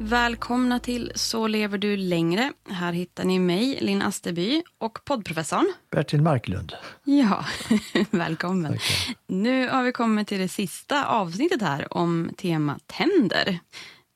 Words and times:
Välkomna 0.00 0.80
till 0.80 1.12
Så 1.14 1.46
lever 1.46 1.78
du 1.78 1.96
längre. 1.96 2.52
Här 2.70 2.92
hittar 2.92 3.24
ni 3.24 3.38
mig, 3.38 3.78
Linn 3.80 4.02
Asterby, 4.02 4.62
och 4.78 5.04
poddprofessorn. 5.04 5.72
Bertil 5.90 6.22
Marklund. 6.22 6.72
Ja, 7.04 7.44
välkommen. 8.10 8.78
Nu 9.26 9.68
har 9.68 9.82
vi 9.82 9.92
kommit 9.92 10.28
till 10.28 10.38
det 10.38 10.48
sista 10.48 11.06
avsnittet 11.06 11.62
här 11.62 11.96
om 11.96 12.30
tema 12.36 12.78
tänder. 12.86 13.58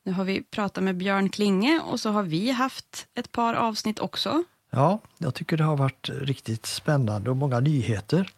Nu 0.05 0.13
har 0.13 0.25
vi 0.25 0.43
pratat 0.43 0.85
med 0.85 0.97
Björn 0.97 1.29
Klinge 1.29 1.81
och 1.85 2.01
så 2.01 2.11
har 2.11 2.23
vi 2.23 2.51
haft 2.51 3.07
ett 3.15 3.33
par 3.33 3.55
avsnitt 3.55 3.99
också. 3.99 4.45
Ja, 4.71 5.01
jag 5.19 5.35
tycker 5.35 5.57
det 5.57 5.65
har 5.65 5.77
varit 5.77 6.09
riktigt 6.09 6.67
spännande 6.67 7.31
och 7.31 7.37
många 7.37 7.61
nyheter. 7.61 8.31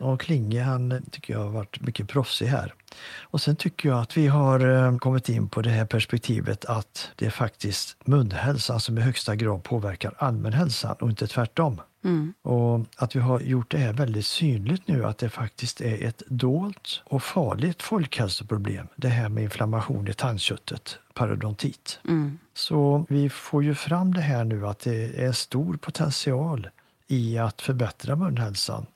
Och 0.00 0.20
Klinge 0.20 0.62
han 0.62 1.02
tycker 1.10 1.34
jag 1.34 1.40
har 1.40 1.50
varit 1.50 1.80
mycket 1.80 2.08
proffsig 2.08 2.46
här. 2.46 2.74
Och 3.20 3.40
sen 3.40 3.56
tycker 3.56 3.88
jag 3.88 3.98
att 3.98 4.16
vi 4.16 4.26
har 4.26 4.86
eh, 4.86 4.98
kommit 4.98 5.28
in 5.28 5.48
på 5.48 5.62
det 5.62 5.70
här 5.70 5.84
perspektivet 5.84 6.64
att 6.64 7.10
det 7.16 7.26
är 7.26 7.30
faktiskt 7.30 7.96
munhälsan 8.04 8.80
som 8.80 8.98
i 8.98 9.00
högsta 9.00 9.36
grad 9.36 9.62
påverkar 9.62 10.14
allmän 10.18 10.52
hälsa 10.52 10.92
och 10.92 11.10
inte 11.10 11.26
tvärtom. 11.26 11.80
Mm. 12.04 12.34
Och 12.42 12.80
att 12.96 13.16
vi 13.16 13.20
har 13.20 13.40
gjort 13.40 13.70
det 13.70 13.78
här 13.78 13.92
väldigt 13.92 14.26
synligt 14.26 14.88
nu 14.88 15.04
att 15.04 15.18
det 15.18 15.28
faktiskt 15.28 15.80
är 15.80 16.04
ett 16.04 16.22
dolt 16.28 17.02
och 17.04 17.22
farligt 17.22 17.82
folkhälsoproblem. 17.82 18.86
Det 18.96 19.08
här 19.08 19.28
med 19.28 19.42
inflammation 19.42 20.08
i 20.08 20.12
tandköttet, 20.12 20.98
parodontit. 21.14 22.00
Mm. 22.08 22.38
Så 22.54 23.06
vi 23.08 23.30
får 23.30 23.64
ju 23.64 23.74
fram 23.74 24.14
det 24.14 24.20
här 24.20 24.44
nu 24.44 24.66
att 24.66 24.78
det 24.78 25.24
är 25.24 25.32
stor 25.32 25.76
potential 25.76 26.68
i 27.06 27.38
att 27.38 27.62
förbättra 27.62 28.16
munhälsan. 28.16 28.86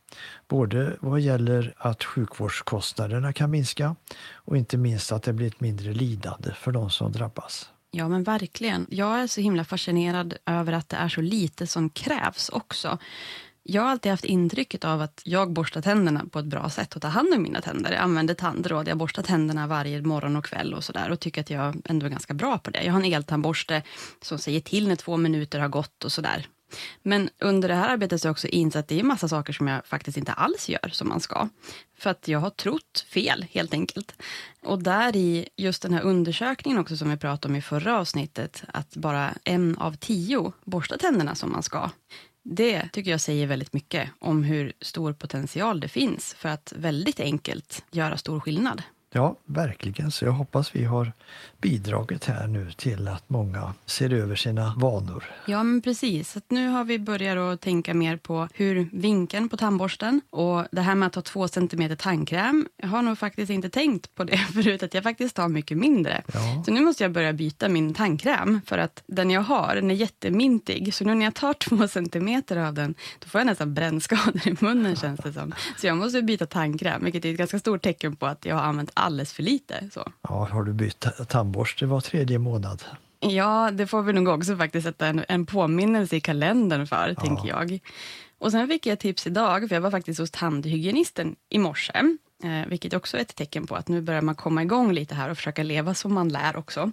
Både 0.48 0.96
vad 1.00 1.20
gäller 1.20 1.74
att 1.76 2.04
sjukvårdskostnaderna 2.04 3.32
kan 3.32 3.50
minska 3.50 3.96
och 4.34 4.56
inte 4.56 4.76
minst 4.76 5.12
att 5.12 5.22
det 5.22 5.32
blir 5.32 5.46
ett 5.46 5.60
mindre 5.60 5.92
lidande 5.92 6.54
för 6.54 6.72
de 6.72 6.90
som 6.90 7.12
drabbas. 7.12 7.68
Ja, 7.90 8.08
men 8.08 8.22
verkligen. 8.22 8.86
Jag 8.90 9.20
är 9.20 9.26
så 9.26 9.40
himla 9.40 9.64
fascinerad 9.64 10.34
över 10.46 10.72
att 10.72 10.88
det 10.88 10.96
är 10.96 11.08
så 11.08 11.20
lite 11.20 11.66
som 11.66 11.90
krävs 11.90 12.48
också. 12.48 12.98
Jag 13.66 13.82
har 13.82 13.90
alltid 13.90 14.10
haft 14.10 14.24
intrycket 14.24 14.84
av 14.84 15.02
att 15.02 15.22
jag 15.24 15.52
borstar 15.52 15.82
tänderna 15.82 16.24
på 16.30 16.38
ett 16.38 16.44
bra 16.44 16.70
sätt 16.70 16.96
och 16.96 17.02
tar 17.02 17.08
hand 17.08 17.34
om 17.34 17.42
mina 17.42 17.60
tänder. 17.60 17.92
Jag 17.92 18.00
använder 18.00 18.34
tandråd, 18.34 18.88
jag 18.88 18.98
borstar 18.98 19.22
tänderna 19.22 19.66
varje 19.66 20.02
morgon 20.02 20.36
och 20.36 20.44
kväll 20.44 20.74
och 20.74 20.84
sådär 20.84 21.10
och 21.10 21.20
tycker 21.20 21.40
att 21.40 21.50
jag 21.50 21.82
ändå 21.84 22.06
är 22.06 22.10
ganska 22.10 22.34
bra 22.34 22.58
på 22.58 22.70
det. 22.70 22.82
Jag 22.82 22.92
har 22.92 23.00
en 23.00 23.12
eltandborste 23.12 23.82
som 24.22 24.38
säger 24.38 24.60
till 24.60 24.88
när 24.88 24.96
två 24.96 25.16
minuter 25.16 25.58
har 25.58 25.68
gått 25.68 26.04
och 26.04 26.12
sådär. 26.12 26.46
Men 27.02 27.30
under 27.38 27.68
det 27.68 27.74
här 27.74 27.88
arbetet 27.88 28.20
så 28.20 28.26
har 28.26 28.28
jag 28.28 28.34
också 28.34 28.48
insett 28.48 28.80
att 28.80 28.88
det 28.88 29.00
är 29.00 29.02
massa 29.02 29.28
saker 29.28 29.52
som 29.52 29.68
jag 29.68 29.86
faktiskt 29.86 30.18
inte 30.18 30.32
alls 30.32 30.68
gör 30.68 30.88
som 30.92 31.08
man 31.08 31.20
ska. 31.20 31.48
För 31.98 32.10
att 32.10 32.28
jag 32.28 32.38
har 32.38 32.50
trott 32.50 33.06
fel 33.08 33.46
helt 33.50 33.72
enkelt. 33.74 34.14
Och 34.62 34.82
där 34.82 35.16
i 35.16 35.48
just 35.56 35.82
den 35.82 35.94
här 35.94 36.02
undersökningen 36.02 36.78
också 36.78 36.96
som 36.96 37.10
vi 37.10 37.16
pratade 37.16 37.52
om 37.52 37.56
i 37.56 37.62
förra 37.62 37.98
avsnittet, 37.98 38.62
att 38.66 38.96
bara 38.96 39.34
en 39.44 39.76
av 39.78 39.96
tio 39.96 40.52
borstar 40.64 40.96
tänderna 40.96 41.34
som 41.34 41.52
man 41.52 41.62
ska. 41.62 41.90
Det 42.42 42.88
tycker 42.92 43.10
jag 43.10 43.20
säger 43.20 43.46
väldigt 43.46 43.72
mycket 43.72 44.10
om 44.18 44.42
hur 44.42 44.72
stor 44.80 45.12
potential 45.12 45.80
det 45.80 45.88
finns 45.88 46.34
för 46.34 46.48
att 46.48 46.72
väldigt 46.76 47.20
enkelt 47.20 47.84
göra 47.90 48.16
stor 48.16 48.40
skillnad. 48.40 48.82
Ja, 49.16 49.36
verkligen. 49.44 50.10
Så 50.10 50.24
jag 50.24 50.32
hoppas 50.32 50.76
vi 50.76 50.84
har 50.84 51.12
bidragit 51.60 52.24
här 52.24 52.46
nu 52.46 52.72
till 52.72 53.08
att 53.08 53.30
många 53.30 53.74
ser 53.86 54.12
över 54.12 54.36
sina 54.36 54.74
vanor. 54.76 55.24
Ja, 55.46 55.62
men 55.62 55.82
precis. 55.82 56.36
Att 56.36 56.50
nu 56.50 56.68
har 56.68 56.84
vi 56.84 56.98
börjat 56.98 57.38
att 57.38 57.60
tänka 57.60 57.94
mer 57.94 58.16
på 58.16 58.48
hur 58.54 58.88
vinkeln 58.92 59.48
på 59.48 59.56
tandborsten 59.56 60.20
och 60.30 60.64
det 60.70 60.80
här 60.80 60.94
med 60.94 61.06
att 61.06 61.14
ha 61.14 61.22
två 61.22 61.48
centimeter 61.48 61.96
tandkräm. 61.96 62.68
Jag 62.76 62.88
har 62.88 63.02
nog 63.02 63.18
faktiskt 63.18 63.50
inte 63.50 63.70
tänkt 63.70 64.14
på 64.14 64.24
det 64.24 64.36
förut, 64.54 64.82
att 64.82 64.94
jag 64.94 65.02
faktiskt 65.02 65.38
har 65.38 65.48
mycket 65.48 65.78
mindre. 65.78 66.22
Ja. 66.32 66.62
Så 66.66 66.72
nu 66.72 66.80
måste 66.80 67.04
jag 67.04 67.12
börja 67.12 67.32
byta 67.32 67.68
min 67.68 67.94
tandkräm 67.94 68.60
för 68.66 68.78
att 68.78 69.02
den 69.06 69.30
jag 69.30 69.40
har, 69.40 69.74
den 69.74 69.90
är 69.90 69.94
jättemintig. 69.94 70.94
Så 70.94 71.04
nu 71.04 71.14
när 71.14 71.24
jag 71.24 71.34
tar 71.34 71.52
två 71.68 71.88
centimeter 71.88 72.56
av 72.56 72.74
den, 72.74 72.94
då 73.18 73.28
får 73.28 73.40
jag 73.40 73.46
nästan 73.46 73.74
brännskador 73.74 74.48
i 74.48 74.56
munnen 74.60 74.96
känns 74.96 75.20
det 75.20 75.32
som. 75.32 75.54
Så 75.76 75.86
jag 75.86 75.96
måste 75.96 76.22
byta 76.22 76.46
tandkräm, 76.46 77.04
vilket 77.04 77.24
är 77.24 77.30
ett 77.30 77.38
ganska 77.38 77.58
stort 77.58 77.82
tecken 77.82 78.16
på 78.16 78.26
att 78.26 78.44
jag 78.44 78.54
har 78.54 78.62
använt 78.62 78.90
alldeles 79.04 79.32
för 79.32 79.42
lite. 79.42 79.90
Så. 79.92 80.12
Ja, 80.22 80.48
har 80.52 80.62
du 80.62 80.72
bytt 80.72 81.00
ta- 81.00 81.10
tandborste 81.10 81.86
var 81.86 82.00
tredje 82.00 82.38
månad? 82.38 82.84
Ja, 83.20 83.70
det 83.70 83.86
får 83.86 84.02
vi 84.02 84.12
nog 84.12 84.28
också 84.28 84.56
faktiskt 84.56 84.86
sätta 84.86 85.06
en, 85.06 85.24
en 85.28 85.46
påminnelse 85.46 86.16
i 86.16 86.20
kalendern 86.20 86.86
för, 86.86 87.14
tänker 87.14 87.48
jag. 87.48 87.80
Och 88.38 88.50
sen 88.50 88.68
fick 88.68 88.86
jag 88.86 88.98
tips 88.98 89.26
idag, 89.26 89.68
för 89.68 89.76
jag 89.76 89.80
var 89.82 89.90
faktiskt 89.90 90.20
hos 90.20 90.30
tandhygienisten 90.30 91.36
i 91.48 91.58
morse, 91.58 91.92
eh, 92.44 92.68
vilket 92.68 92.94
också 92.94 93.16
är 93.16 93.20
ett 93.20 93.36
tecken 93.36 93.66
på 93.66 93.74
att 93.76 93.88
nu 93.88 94.00
börjar 94.00 94.22
man 94.22 94.34
komma 94.34 94.62
igång 94.62 94.92
lite 94.92 95.14
här 95.14 95.30
och 95.30 95.36
försöka 95.36 95.62
leva 95.62 95.94
som 95.94 96.14
man 96.14 96.28
lär 96.28 96.56
också. 96.56 96.92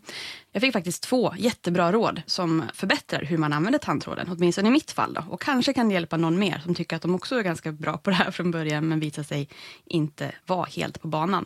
Jag 0.52 0.62
fick 0.62 0.74
faktiskt 0.74 1.04
två 1.04 1.34
jättebra 1.38 1.92
råd 1.92 2.22
som 2.26 2.64
förbättrar 2.74 3.24
hur 3.24 3.38
man 3.38 3.54
använder 3.54 3.80
tandtråden, 3.80 4.28
åtminstone 4.32 4.68
i 4.68 4.72
mitt 4.72 4.92
fall. 4.92 5.14
Då. 5.14 5.24
Och 5.30 5.42
kanske 5.42 5.74
kan 5.74 5.92
hjälpa 5.92 6.18
någon 6.18 6.40
mer 6.40 6.62
som 6.64 6.76
tycker 6.76 6.96
att 6.96 7.02
de 7.02 7.16
också 7.16 7.36
är 7.36 7.44
ganska 7.44 7.72
bra 7.72 7.98
på 7.98 8.10
det 8.10 8.16
här 8.16 8.32
från 8.32 8.52
början, 8.52 8.88
men 8.88 9.00
visar 9.00 9.24
sig 9.24 9.50
inte 9.86 10.32
vara 10.46 10.66
helt 10.66 11.02
på 11.02 11.08
banan. 11.08 11.46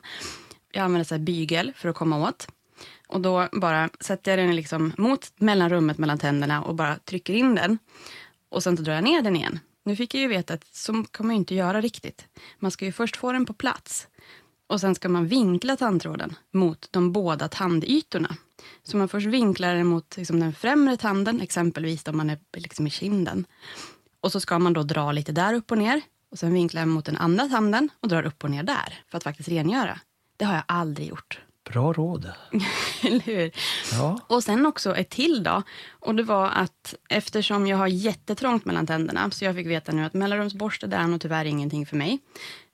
Jag 0.75 0.83
använder 0.83 1.05
så 1.05 1.15
här 1.15 1.19
bygel 1.19 1.73
för 1.75 1.89
att 1.89 1.95
komma 1.95 2.27
åt. 2.27 2.47
Och 3.07 3.21
då 3.21 3.47
bara 3.51 3.89
sätter 3.99 4.31
jag 4.31 4.39
den 4.47 4.55
liksom 4.55 4.93
mot 4.97 5.31
mellanrummet 5.35 5.97
mellan 5.97 6.17
tänderna 6.17 6.63
och 6.63 6.75
bara 6.75 6.95
trycker 6.95 7.33
in 7.33 7.55
den. 7.55 7.77
Och 8.49 8.63
sen 8.63 8.77
så 8.77 8.83
drar 8.83 8.93
jag 8.93 9.03
ner 9.03 9.21
den 9.21 9.35
igen. 9.35 9.59
Nu 9.83 9.95
fick 9.95 10.13
jag 10.15 10.21
ju 10.21 10.27
veta 10.27 10.53
att 10.53 10.75
så 10.75 11.03
kan 11.03 11.25
man 11.25 11.35
ju 11.35 11.39
inte 11.39 11.55
göra 11.55 11.81
riktigt. 11.81 12.27
Man 12.59 12.71
ska 12.71 12.85
ju 12.85 12.91
först 12.91 13.17
få 13.17 13.31
den 13.31 13.45
på 13.45 13.53
plats 13.53 14.07
och 14.67 14.81
sen 14.81 14.95
ska 14.95 15.09
man 15.09 15.27
vinkla 15.27 15.75
tandtråden 15.75 16.35
mot 16.51 16.87
de 16.91 17.11
båda 17.11 17.47
tandytorna. 17.47 18.35
Så 18.83 18.97
man 18.97 19.09
först 19.09 19.27
vinklar 19.27 19.75
den 19.75 19.87
mot 19.87 20.17
liksom, 20.17 20.39
den 20.39 20.53
främre 20.53 20.97
tanden, 20.97 21.41
exempelvis 21.41 22.07
om 22.07 22.17
man 22.17 22.29
är 22.29 22.39
liksom, 22.57 22.87
i 22.87 22.89
kinden. 22.89 23.45
Och 24.21 24.31
så 24.31 24.39
ska 24.39 24.59
man 24.59 24.73
då 24.73 24.83
dra 24.83 25.11
lite 25.11 25.31
där 25.31 25.53
upp 25.53 25.71
och 25.71 25.77
ner 25.77 26.01
och 26.31 26.39
sen 26.39 26.53
vinklar 26.53 26.81
jag 26.81 26.87
mot 26.87 27.05
den 27.05 27.17
andra 27.17 27.47
tanden 27.47 27.89
och 27.99 28.07
drar 28.07 28.25
upp 28.25 28.43
och 28.43 28.51
ner 28.51 28.63
där 28.63 29.03
för 29.07 29.17
att 29.17 29.23
faktiskt 29.23 29.49
rengöra. 29.49 29.99
Det 30.37 30.45
har 30.45 30.53
jag 30.53 30.63
aldrig 30.67 31.07
gjort. 31.07 31.39
Bra 31.69 31.93
råd. 31.93 32.31
Eller 33.03 33.19
hur? 33.19 33.51
Ja. 33.91 34.19
Och 34.27 34.43
sen 34.43 34.65
också 34.65 34.95
ett 34.95 35.09
till 35.09 35.43
då. 35.43 35.63
Och 35.89 36.15
det 36.15 36.23
var 36.23 36.49
att 36.49 36.95
eftersom 37.09 37.67
jag 37.67 37.77
har 37.77 37.87
jättetrångt 37.87 38.65
mellan 38.65 38.87
tänderna, 38.87 39.31
så 39.31 39.45
jag 39.45 39.55
fick 39.55 39.67
veta 39.67 39.91
nu 39.91 40.05
att 40.05 40.13
mellanrumsborste, 40.13 40.87
det 40.87 40.95
är 40.95 41.07
nog 41.07 41.21
tyvärr 41.21 41.45
ingenting 41.45 41.85
för 41.85 41.95
mig. 41.95 42.19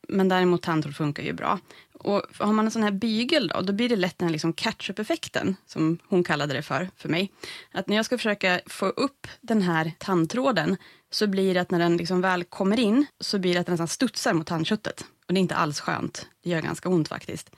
Men 0.08 0.30
däremot 0.30 0.62
tandtråd 0.62 0.96
funkar 0.96 1.24
ju 1.24 1.34
bra. 1.34 1.60
Och 1.94 2.24
har 2.38 2.54
man 2.54 2.66
en 2.66 2.72
sån 2.72 2.84
här 2.84 2.92
bygel 2.92 3.48
då, 3.48 3.62
då 3.62 3.74
blir 3.74 3.90
det 3.90 3.96
lätt 3.96 4.18
den 4.18 4.28
här 4.28 4.32
liksom 4.32 4.54
catch-up-effekten, 4.54 5.56
som 5.66 6.00
hon 6.08 6.24
kallade 6.24 6.54
det 6.54 6.62
för, 6.62 6.90
för 6.98 7.10
mig. 7.10 7.32
Att 7.72 7.88
när 7.88 7.96
jag 7.96 8.06
ska 8.06 8.18
försöka 8.18 8.62
få 8.66 8.86
upp 8.86 9.28
den 9.42 9.62
här 9.62 9.92
tandtråden, 9.98 10.78
så 11.12 11.28
blir 11.28 11.54
det 11.54 11.62
att 11.62 11.72
när 11.72 11.80
den 11.80 11.98
liksom 11.98 12.22
väl 12.22 12.44
kommer 12.44 12.80
in, 12.80 13.06
så 13.20 13.40
blir 13.40 13.54
det 13.54 13.60
att 13.60 13.66
den 13.66 13.74
nästan 13.74 13.88
studsar 13.88 14.34
mot 14.34 14.48
tandköttet. 14.48 15.06
Och 15.32 15.36
det 15.36 15.40
är 15.40 15.42
inte 15.42 15.56
alls 15.56 15.80
skönt. 15.80 16.28
Det 16.44 16.50
gör 16.50 16.62
ganska 16.62 16.90
ont 16.90 17.08
faktiskt. 17.08 17.50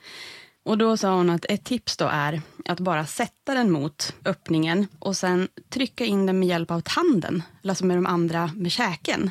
Och 0.64 0.78
då 0.78 0.96
sa 0.96 1.14
hon 1.14 1.30
att 1.30 1.44
ett 1.48 1.64
tips 1.64 1.96
då 1.96 2.08
är 2.12 2.42
att 2.64 2.80
bara 2.80 3.06
sätta 3.06 3.54
den 3.54 3.70
mot 3.70 4.14
öppningen 4.24 4.86
och 4.98 5.16
sen 5.16 5.48
trycka 5.70 6.04
in 6.04 6.26
den 6.26 6.38
med 6.38 6.48
hjälp 6.48 6.70
av 6.70 6.80
tanden, 6.80 7.42
alltså 7.68 7.84
med 7.86 7.96
de 7.96 8.06
andra 8.06 8.50
med 8.56 8.72
käken. 8.72 9.30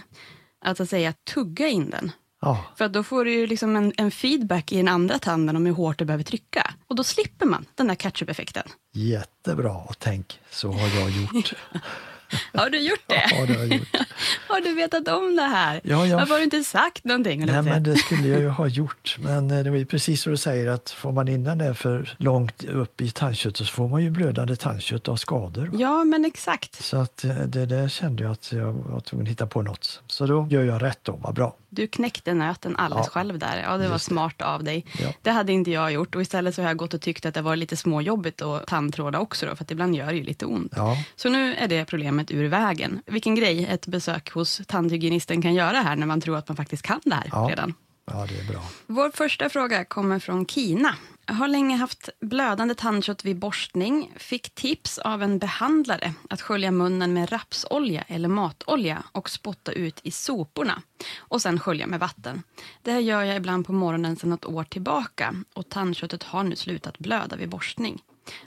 Alltså 0.65 0.85
säga 0.85 1.13
tugga 1.33 1.67
in 1.67 1.89
den. 1.89 2.11
Ja, 2.41 2.65
För 2.75 2.89
då 2.89 3.03
får 3.03 3.25
du 3.25 3.33
ju 3.33 3.47
liksom 3.47 3.75
en, 3.75 3.93
en 3.97 4.11
feedback 4.11 4.71
i 4.71 4.77
den 4.77 4.87
andra 4.87 5.19
tanden 5.19 5.55
om 5.55 5.65
hur 5.65 5.73
hårt 5.73 5.97
du 5.99 6.05
behöver 6.05 6.23
trycka. 6.23 6.73
Och 6.87 6.95
då 6.95 7.03
slipper 7.03 7.45
man 7.45 7.65
den 7.75 7.87
där 7.87 7.95
catch-up-effekten. 7.95 8.67
jättebra. 8.93 9.75
Och 9.75 9.99
tänk, 9.99 10.39
så 10.51 10.71
har 10.71 10.87
jag 10.99 11.09
gjort. 11.09 11.53
Har 12.53 12.69
du 12.69 12.79
gjort 12.79 13.03
det? 13.07 13.23
Ja, 13.31 13.45
det 13.45 13.53
har 13.53 13.59
jag 13.65 13.73
gjort. 13.77 13.87
Har 14.47 14.61
du 14.61 14.73
vetat 14.75 15.07
om 15.07 15.35
det 15.35 15.41
här? 15.41 15.81
Ja, 15.83 16.05
jag- 16.05 16.17
Varför 16.17 16.31
har 16.33 16.37
du 16.39 16.43
inte 16.43 16.63
sagt 16.63 17.03
någonting? 17.03 17.45
Nej, 17.45 17.61
men 17.61 17.83
det 17.83 17.95
skulle 17.95 18.27
jag 18.27 18.39
ju 18.41 18.47
ha 18.49 18.67
gjort. 18.79 19.17
Men 19.19 19.51
eh, 19.51 19.63
det 19.63 19.69
ju 19.79 19.85
precis 19.85 20.21
som 20.21 20.31
du 20.31 20.37
säger 20.37 20.67
att 20.69 20.89
får 20.89 21.11
man 21.11 21.27
in 21.27 21.43
den 21.43 21.57
där 21.57 21.73
för 21.73 22.15
långt 22.17 22.63
upp 22.63 23.01
i 23.01 23.11
tandköttet 23.11 23.57
så 23.67 23.73
får 23.73 23.87
man 23.87 24.03
ju 24.03 24.09
blödande 24.09 24.55
tandkött 24.55 25.07
av 25.07 25.15
skador. 25.15 25.69
Ja, 25.73 26.03
men 26.03 26.25
exakt. 26.25 26.83
Så 26.83 26.97
att 26.97 27.23
eh, 27.23 27.35
det 27.35 27.65
där 27.65 27.87
kände 27.87 28.23
jag 28.23 28.31
att 28.31 28.51
jag 28.51 28.73
var 28.73 28.99
tvungen 28.99 29.25
att 29.27 29.31
hitta 29.31 29.47
på 29.47 29.61
något. 29.61 30.01
Så 30.07 30.25
då 30.25 30.47
gör 30.49 30.63
jag 30.63 30.81
rätt 30.83 30.99
då, 31.03 31.11
vad 31.23 31.33
bra. 31.35 31.55
Du 31.69 31.87
knäckte 31.87 32.33
nöten 32.33 32.75
alldeles 32.75 33.05
Ja, 33.07 33.11
själv 33.11 33.39
där. 33.39 33.61
Ja, 33.65 33.77
det 33.77 33.87
var 33.87 33.93
just 33.95 34.05
det. 34.05 34.13
smart 34.13 34.41
av 34.41 34.63
dig. 34.63 34.85
Ja. 35.01 35.07
Det 35.21 35.31
hade 35.31 35.53
inte 35.53 35.71
jag 35.71 35.91
gjort 35.91 36.15
och 36.15 36.21
istället 36.21 36.55
så 36.55 36.61
har 36.61 36.69
jag 36.69 36.77
gått 36.77 36.93
och 36.93 37.01
tyckt 37.01 37.25
att 37.25 37.33
det 37.33 37.41
var 37.41 37.55
lite 37.55 37.77
småjobbigt 37.77 38.41
att 38.41 38.67
tandtråda 38.67 39.19
också 39.19 39.45
då, 39.45 39.55
för 39.55 39.63
att 39.63 39.71
ibland 39.71 39.95
gör 39.95 40.05
det 40.07 40.13
ju 40.17 40.23
lite 40.23 40.45
ont. 40.45 40.73
Ja, 40.75 40.97
Så 41.15 41.29
nu 41.29 41.55
är 41.55 41.67
det 41.67 41.85
problemet 41.85 42.22
ur 42.31 42.45
vägen. 42.49 43.01
Vilken 43.05 43.35
grej 43.35 43.65
ett 43.65 43.87
besök 43.87 44.31
hos 44.31 44.61
tandhygienisten 44.67 45.41
kan 45.41 45.53
göra 45.53 45.77
här 45.77 45.95
när 45.95 46.07
man 46.07 46.21
tror 46.21 46.37
att 46.37 46.47
man 46.49 46.55
faktiskt 46.57 46.83
kan 46.83 47.01
det 47.05 47.15
här 47.15 47.29
Ja. 47.31 47.47
redan. 47.49 47.73
ja 48.05 48.25
det 48.29 48.39
är 48.39 48.51
bra. 48.51 48.61
Vår 48.87 49.09
första 49.11 49.49
fråga 49.49 49.85
kommer 49.85 50.19
från 50.19 50.45
Kina. 50.45 50.95
Jag 51.25 51.33
har 51.33 51.47
länge 51.47 51.75
haft 51.77 52.09
blödande 52.21 52.75
tandkött 52.75 53.25
vid 53.25 53.39
borstning. 53.39 54.11
Fick 54.17 54.55
tips 54.55 54.97
av 54.97 55.23
en 55.23 55.39
behandlare 55.39 56.13
att 56.29 56.41
skölja 56.41 56.71
munnen 56.71 57.13
med 57.13 57.31
rapsolja 57.31 58.01
eller 58.07 58.29
matolja 58.29 59.03
och 59.11 59.29
spotta 59.29 59.71
ut 59.71 59.99
i 60.03 60.11
soporna. 60.11 60.81
Och 61.17 61.41
sen 61.41 61.59
skölja 61.59 61.87
med 61.87 61.99
vatten. 61.99 62.43
Det 62.81 62.91
här 62.91 62.99
gör 62.99 63.23
jag 63.23 63.35
ibland 63.37 63.65
på 63.65 63.73
morgonen 63.73 64.15
sedan 64.15 64.29
något 64.29 64.45
år 64.45 64.63
tillbaka 64.63 65.35
och 65.53 65.69
tandköttet 65.69 66.23
har 66.23 66.43
nu 66.43 66.55
slutat 66.55 66.99
blöda 66.99 67.35
vid 67.35 67.49
borstning. 67.49 68.01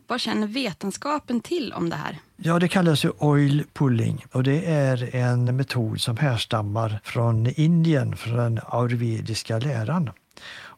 Vad 0.06 0.20
känner 0.20 0.46
vetenskapen 0.46 1.40
till 1.40 1.73
om 1.73 1.90
det 1.90 1.96
här? 1.96 2.19
Ja, 2.37 2.58
det 2.58 2.69
kallas 2.69 3.05
ju 3.05 3.11
oil 3.19 3.64
pulling 3.73 4.25
och 4.32 4.43
det 4.43 4.67
är 4.67 5.14
en 5.14 5.56
metod 5.56 6.00
som 6.00 6.17
härstammar 6.17 7.00
från 7.05 7.46
Indien, 7.46 8.17
från 8.17 8.37
den 8.37 8.61
ayurvediska 8.70 9.58
läran. 9.58 10.11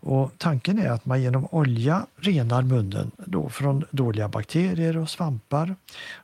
Och 0.00 0.32
tanken 0.38 0.78
är 0.78 0.90
att 0.90 1.06
man 1.06 1.22
genom 1.22 1.48
olja 1.50 2.06
renar 2.16 2.62
munnen 2.62 3.10
då 3.16 3.48
från 3.48 3.84
dåliga 3.90 4.28
bakterier 4.28 4.96
och 4.96 5.10
svampar 5.10 5.76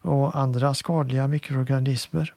och 0.02 0.36
andra 0.36 0.74
skadliga 0.74 1.28
mikroorganismer 1.28 2.34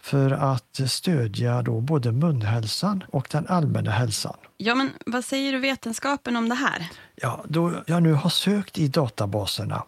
för 0.00 0.30
att 0.30 0.80
stödja 0.86 1.62
då 1.62 1.80
både 1.80 2.12
munhälsan 2.12 3.04
och 3.08 3.28
den 3.30 3.46
allmänna 3.46 3.90
hälsan. 3.90 4.36
Ja, 4.56 4.74
men 4.74 4.90
vad 5.06 5.24
säger 5.24 5.52
du 5.52 5.58
vetenskapen 5.58 6.36
om 6.36 6.48
det 6.48 6.54
här? 6.54 6.88
Ja, 7.14 7.44
då 7.48 7.72
jag 7.86 8.02
nu 8.02 8.12
har 8.12 8.30
sökt 8.30 8.78
i 8.78 8.88
databaserna 8.88 9.84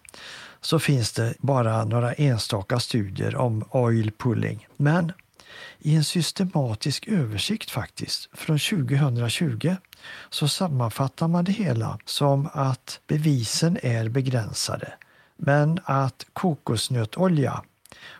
så 0.60 0.78
finns 0.78 1.12
det 1.12 1.34
bara 1.38 1.84
några 1.84 2.12
enstaka 2.12 2.80
studier 2.80 3.36
om 3.36 3.64
oil 3.70 4.10
pulling. 4.19 4.66
Men 4.76 5.12
i 5.78 5.96
en 5.96 6.04
systematisk 6.04 7.08
översikt 7.08 7.70
faktiskt 7.70 8.28
från 8.32 8.58
2020 8.58 9.76
så 10.30 10.48
sammanfattar 10.48 11.28
man 11.28 11.44
det 11.44 11.52
hela 11.52 11.98
som 12.04 12.48
att 12.52 13.00
bevisen 13.06 13.78
är 13.82 14.08
begränsade. 14.08 14.92
Men 15.36 15.80
att 15.84 16.26
kokosnötolja, 16.32 17.62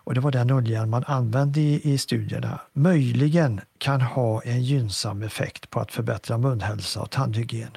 och 0.05 0.15
det 0.15 0.21
var 0.21 0.31
den 0.31 0.51
oljan 0.51 0.91
man 0.91 1.05
använde 1.07 1.61
i, 1.61 1.93
i 1.93 1.99
studierna, 1.99 2.61
möjligen 2.73 3.61
kan 3.79 4.01
ha 4.01 4.43
en 4.43 4.63
gynnsam 4.63 5.23
effekt 5.23 5.71
på 5.71 5.81
att 5.81 5.93
förbättra 5.93 6.39
munhälsa 6.39 7.01
och 7.01 7.11
tandhygien. 7.11 7.71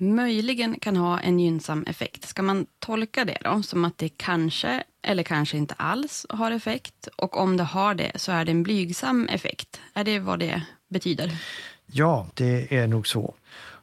möjligen 0.00 0.80
kan 0.80 0.96
ha 0.96 1.20
en 1.20 1.40
gynnsam 1.40 1.84
effekt. 1.86 2.28
Ska 2.28 2.42
man 2.42 2.66
tolka 2.78 3.24
det 3.24 3.38
då 3.44 3.62
som 3.62 3.84
att 3.84 3.98
det 3.98 4.08
kanske 4.08 4.82
eller 5.02 5.22
kanske 5.22 5.56
inte 5.56 5.74
alls 5.74 6.26
har 6.28 6.50
effekt? 6.50 7.08
Och 7.16 7.36
om 7.36 7.56
det 7.56 7.64
har 7.64 7.94
det 7.94 8.12
så 8.14 8.32
är 8.32 8.44
det 8.44 8.50
en 8.50 8.62
blygsam 8.62 9.28
effekt. 9.28 9.80
Är 9.94 10.04
det 10.04 10.18
vad 10.18 10.38
det 10.38 10.62
betyder? 10.88 11.32
Ja, 11.86 12.26
det 12.34 12.76
är 12.76 12.86
nog 12.86 13.06
så. 13.06 13.34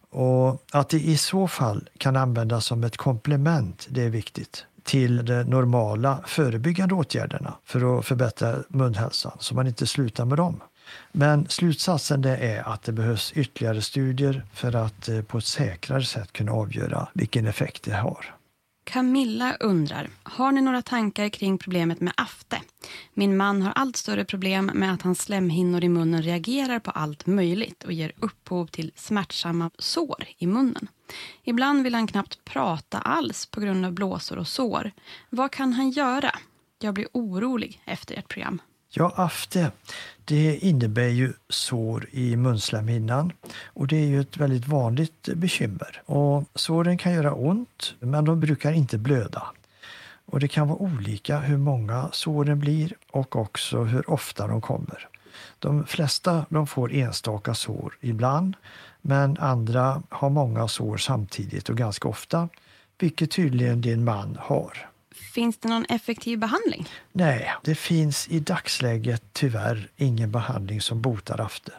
Och 0.10 0.64
att 0.72 0.90
det 0.90 1.00
i 1.00 1.18
så 1.18 1.48
fall 1.48 1.90
kan 1.98 2.16
användas 2.16 2.66
som 2.66 2.84
ett 2.84 2.98
komplement, 2.98 3.88
det 3.90 4.02
är 4.02 4.10
viktigt 4.10 4.66
till 4.86 5.26
de 5.26 5.44
normala 5.44 6.20
förebyggande 6.26 6.96
åtgärderna 6.96 7.54
för 7.66 8.00
att 8.00 8.06
förbättra 8.06 8.56
munhälsan, 8.68 9.38
så 9.40 9.56
man 9.56 9.68
inte 9.68 9.88
slutar 9.88 10.26
med 10.26 10.38
dem. 10.38 10.62
Men 11.12 11.48
slutsatsen 11.50 12.22
det 12.22 12.38
är 12.38 12.70
att 12.70 12.84
det 12.84 12.92
behövs 12.92 13.32
ytterligare 13.36 13.82
studier 13.82 14.46
för 14.54 14.76
att 14.76 15.10
eh, 15.10 15.22
på 15.22 15.38
ett 15.38 15.46
säkrare 15.46 16.04
sätt 16.04 16.34
kunna 16.34 16.52
avgöra 16.52 17.08
vilken 17.14 17.48
effekt 17.48 17.84
det 17.84 17.96
har. 17.96 18.35
Camilla 18.86 19.58
undrar, 19.60 20.10
har 20.24 20.52
ni 20.52 20.62
några 20.62 20.82
tankar 20.82 21.30
kring 21.30 21.58
problemet 21.58 22.02
med 22.02 22.14
afte? 22.18 22.62
Min 23.14 23.38
man 23.38 23.62
har 23.62 23.72
allt 23.72 23.96
större 23.96 24.26
problem 24.26 24.72
med 24.74 24.94
att 24.94 25.02
hans 25.02 25.22
slemhinnor 25.22 25.84
i 25.84 25.90
munnen 25.90 26.22
reagerar 26.22 26.80
på 26.80 26.92
allt 26.92 27.26
möjligt 27.26 27.84
och 27.84 27.94
ger 27.94 28.12
upphov 28.20 28.68
till 28.68 28.92
smärtsamma 28.96 29.72
sår 29.78 30.26
i 30.38 30.48
munnen. 30.48 30.88
Ibland 31.44 31.84
vill 31.84 31.96
han 31.96 32.08
knappt 32.08 32.46
prata 32.46 33.00
alls 33.00 33.46
på 33.46 33.62
grund 33.62 33.86
av 33.86 33.92
blåsor 33.92 34.38
och 34.38 34.48
sår. 34.48 34.92
Vad 35.30 35.52
kan 35.52 35.74
han 35.74 35.90
göra? 35.90 36.32
Jag 36.80 36.94
blir 36.94 37.08
orolig 37.12 37.82
efter 37.86 38.16
ert 38.16 38.28
program. 38.28 38.62
Ja, 38.98 39.12
afte, 39.16 39.72
det 40.26 40.58
innebär 40.58 41.08
ju 41.08 41.34
sår 41.50 42.08
i 42.12 42.36
munslemhinnan 42.36 43.32
och 43.66 43.88
det 43.88 43.98
är 43.98 44.06
ju 44.06 44.22
ett 44.22 44.38
väldigt 44.38 44.68
vanligt 44.68 45.30
bekymmer. 45.36 46.02
Och 46.06 46.44
såren 46.56 46.98
kan 46.98 47.14
göra 47.14 47.34
ont, 47.34 47.96
men 48.00 48.26
de 48.26 48.40
brukar 48.40 48.72
inte 48.72 48.98
blöda. 48.98 49.44
Och 50.26 50.40
det 50.40 50.48
kan 50.48 50.68
vara 50.68 50.78
olika 50.78 51.40
hur 51.40 51.58
många 51.58 52.10
såren 52.12 52.60
blir 52.60 52.94
och 53.12 53.36
också 53.36 53.84
hur 53.84 54.10
ofta 54.10 54.48
de 54.48 54.62
kommer. 54.62 55.08
De 55.60 55.86
flesta 55.86 56.46
de 56.50 56.68
får 56.68 56.94
enstaka 56.94 57.54
sår 57.54 57.98
ibland, 58.02 58.56
men 59.02 59.38
andra 59.38 60.04
har 60.10 60.30
många 60.30 60.68
sår 60.68 60.98
samtidigt 60.98 61.70
och 61.70 61.78
ganska 61.78 62.08
ofta, 62.08 62.50
vilket 63.00 63.32
tydligen 63.32 63.82
din 63.82 64.04
man 64.04 64.38
har. 64.42 64.90
Finns 65.36 65.58
det 65.58 65.70
någon 65.70 65.86
effektiv 65.86 66.40
behandling? 66.40 66.90
Nej, 67.12 67.54
det 67.64 67.76
finns 67.76 68.28
i 68.28 68.40
dagsläget 68.40 69.24
tyvärr 69.34 69.90
ingen 69.98 70.32
behandling 70.32 70.82
som 70.82 71.02
botar 71.02 71.42
afte. 71.42 71.72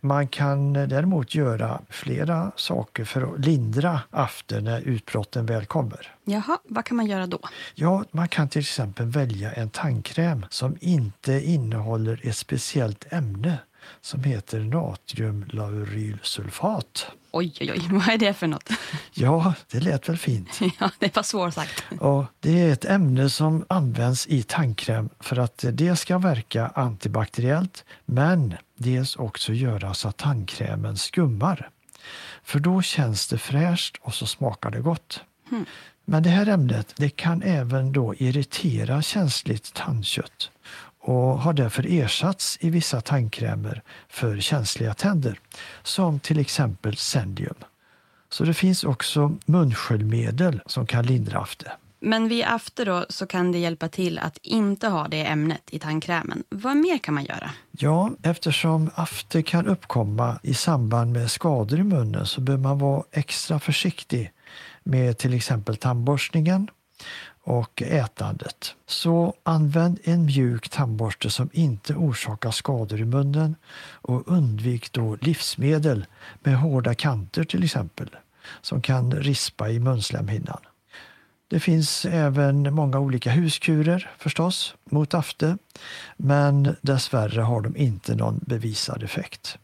Man 0.00 0.28
kan 0.28 0.72
däremot 0.72 1.34
göra 1.34 1.80
flera 1.90 2.52
saker 2.56 3.04
för 3.04 3.22
att 3.22 3.44
lindra 3.44 4.00
after 4.10 4.60
när 4.60 4.80
utbrotten 4.80 5.46
väl 5.46 5.66
kommer. 5.66 6.14
Jaha, 6.24 6.58
vad 6.64 6.84
kan 6.84 6.96
man 6.96 7.06
göra 7.06 7.26
då? 7.26 7.38
Ja, 7.74 8.04
man 8.10 8.28
kan 8.28 8.48
till 8.48 8.60
exempel 8.60 9.06
välja 9.06 9.52
en 9.52 9.70
tandkräm 9.70 10.46
som 10.50 10.76
inte 10.80 11.32
innehåller 11.32 12.20
ett 12.22 12.36
speciellt 12.36 13.12
ämne 13.12 13.58
som 14.00 14.24
heter 14.24 14.60
natriumlaurylsulfat. 14.60 17.06
Oj, 17.30 17.54
oj, 17.60 17.72
oj, 17.72 17.88
vad 17.90 18.08
är 18.08 18.18
det 18.18 18.34
för 18.34 18.46
något? 18.46 18.70
Ja, 19.12 19.54
det 19.70 19.80
lät 19.80 20.08
väl 20.08 20.16
fint. 20.16 20.60
ja, 20.80 20.90
det 20.98 21.16
var 21.16 21.22
svårsagt. 21.22 21.84
Och 22.00 22.24
det 22.40 22.60
är 22.60 22.72
ett 22.72 22.84
ämne 22.84 23.30
som 23.30 23.64
används 23.68 24.26
i 24.26 24.42
tandkräm 24.42 25.08
för 25.20 25.38
att 25.38 25.64
det 25.72 25.96
ska 25.96 26.18
verka 26.18 26.66
antibakteriellt 26.66 27.84
men 28.04 28.54
dels 28.76 29.16
också 29.16 29.52
göra 29.52 29.94
så 29.94 30.08
att 30.08 30.16
tandkrämen 30.16 30.96
skummar. 30.96 31.70
För 32.42 32.58
då 32.58 32.82
känns 32.82 33.28
det 33.28 33.38
fräscht 33.38 33.96
och 34.00 34.14
så 34.14 34.26
smakar 34.26 34.70
det 34.70 34.80
gott. 34.80 35.20
Mm. 35.50 35.64
Men 36.04 36.22
det 36.22 36.30
här 36.30 36.46
ämnet 36.46 36.94
det 36.96 37.10
kan 37.10 37.42
även 37.42 37.92
då 37.92 38.14
irritera 38.14 39.02
känsligt 39.02 39.74
tandkött 39.74 40.50
och 41.02 41.38
har 41.38 41.52
därför 41.52 41.86
ersatts 41.88 42.58
i 42.60 42.70
vissa 42.70 43.00
tandkrämer 43.00 43.82
för 44.08 44.40
känsliga 44.40 44.94
tänder, 44.94 45.40
som 45.82 46.20
till 46.20 46.38
exempel 46.38 46.96
Zendium. 46.96 47.54
Så 48.28 48.44
det 48.44 48.54
finns 48.54 48.84
också 48.84 49.36
munsköljmedel 49.44 50.60
som 50.66 50.86
kan 50.86 51.06
lindra 51.06 51.38
afte. 51.38 51.72
Men 52.00 52.28
vid 52.28 52.44
after 52.44 52.86
då 52.86 53.06
så 53.08 53.26
kan 53.26 53.52
det 53.52 53.58
hjälpa 53.58 53.88
till 53.88 54.18
att 54.18 54.38
inte 54.42 54.88
ha 54.88 55.08
det 55.08 55.26
ämnet 55.26 55.62
i 55.70 55.78
tandkrämen. 55.78 56.42
Vad 56.48 56.76
mer 56.76 56.98
kan 56.98 57.14
man 57.14 57.24
göra? 57.24 57.50
Ja, 57.70 58.10
eftersom 58.22 58.90
after 58.94 59.42
kan 59.42 59.66
uppkomma 59.66 60.38
i 60.42 60.54
samband 60.54 61.12
med 61.12 61.30
skador 61.30 61.78
i 61.78 61.82
munnen 61.82 62.26
så 62.26 62.40
bör 62.40 62.56
man 62.56 62.78
vara 62.78 63.02
extra 63.12 63.60
försiktig 63.60 64.32
med 64.82 65.18
till 65.18 65.34
exempel 65.34 65.76
tandborstningen 65.76 66.68
och 67.44 67.82
ätandet. 67.82 68.74
Så 68.86 69.34
använd 69.42 69.98
en 70.04 70.24
mjuk 70.24 70.68
tandborste 70.68 71.30
som 71.30 71.50
inte 71.52 71.94
orsakar 71.94 72.50
skador 72.50 73.00
i 73.00 73.04
munnen 73.04 73.56
och 73.90 74.28
undvik 74.28 74.92
då 74.92 75.16
livsmedel 75.20 76.06
med 76.40 76.56
hårda 76.56 76.94
kanter 76.94 77.44
till 77.44 77.64
exempel 77.64 78.08
som 78.60 78.82
kan 78.82 79.12
rispa 79.12 79.70
i 79.70 79.80
munslemhinnan. 79.80 80.60
Det 81.48 81.60
finns 81.60 82.04
även 82.04 82.74
många 82.74 82.98
olika 82.98 83.30
huskurer 83.30 84.10
förstås 84.18 84.74
mot 84.90 85.14
afte 85.14 85.58
men 86.16 86.76
dessvärre 86.80 87.40
har 87.40 87.60
de 87.60 87.76
inte 87.76 88.14
någon 88.14 88.40
bevisad 88.46 89.02
effekt. 89.02 89.58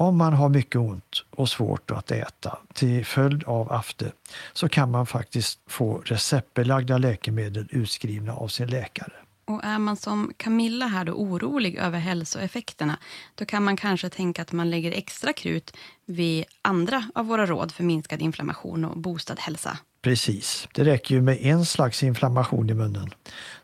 Om 0.00 0.16
man 0.16 0.32
har 0.32 0.48
mycket 0.48 0.76
ont 0.76 1.24
och 1.30 1.48
svårt 1.48 1.90
att 1.90 2.10
äta 2.10 2.58
till 2.74 3.06
följd 3.06 3.44
av 3.44 3.72
afte 3.72 4.12
så 4.52 4.68
kan 4.68 4.90
man 4.90 5.06
faktiskt 5.06 5.60
få 5.66 6.02
receptbelagda 6.04 6.98
läkemedel 6.98 7.68
utskrivna 7.70 8.32
av 8.32 8.48
sin 8.48 8.66
läkare. 8.66 9.12
Och 9.44 9.64
är 9.64 9.78
man 9.78 9.96
som 9.96 10.32
Camilla 10.36 10.86
här 10.86 11.04
då 11.04 11.12
orolig 11.12 11.76
över 11.76 11.98
hälsoeffekterna, 11.98 12.98
då 13.34 13.44
kan 13.44 13.64
man 13.64 13.76
kanske 13.76 14.08
tänka 14.08 14.42
att 14.42 14.52
man 14.52 14.70
lägger 14.70 14.92
extra 14.92 15.32
krut 15.32 15.76
vid 16.06 16.44
andra 16.62 17.04
av 17.14 17.26
våra 17.26 17.46
råd 17.46 17.72
för 17.72 17.84
minskad 17.84 18.22
inflammation 18.22 18.84
och 18.84 18.98
boostad 18.98 19.36
hälsa. 19.38 19.78
Precis. 20.02 20.68
Det 20.74 20.84
räcker 20.84 21.14
ju 21.14 21.22
med 21.22 21.38
en 21.40 21.66
slags 21.66 22.02
inflammation 22.02 22.70
i 22.70 22.74
munnen. 22.74 23.10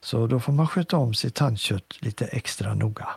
Så 0.01 0.27
då 0.27 0.41
får 0.41 0.53
man 0.53 0.69
sköta 0.69 0.97
om 0.97 1.15
sitt 1.15 1.35
tandkött 1.35 1.99
lite 2.01 2.25
extra 2.25 2.75
noga. 2.75 3.09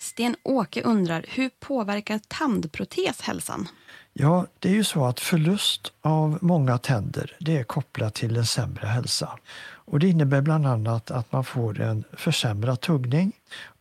Sten-Åke 0.00 0.82
undrar, 0.82 1.24
hur 1.28 1.50
påverkar 1.60 2.20
tandprotes 2.28 3.20
hälsan? 3.20 3.68
Ja, 4.12 4.46
det 4.58 4.68
är 4.68 4.72
ju 4.72 4.84
så 4.84 5.04
att 5.04 5.20
förlust 5.20 5.92
av 6.00 6.38
många 6.40 6.78
tänder 6.78 7.36
det 7.40 7.56
är 7.56 7.64
kopplat 7.64 8.14
till 8.14 8.36
en 8.36 8.46
sämre 8.46 8.86
hälsa. 8.86 9.38
Och 9.62 9.98
det 9.98 10.08
innebär 10.08 10.40
bland 10.40 10.66
annat 10.66 11.10
att 11.10 11.32
man 11.32 11.44
får 11.44 11.80
en 11.80 12.04
försämrad 12.12 12.80
tuggning 12.80 13.32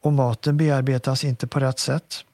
och 0.02 0.14
maten 0.14 0.58
bearbetas 0.58 1.24
inte 1.24 1.48
på 1.48 1.60
rätt 1.60 1.80
sätt. 1.80 2.26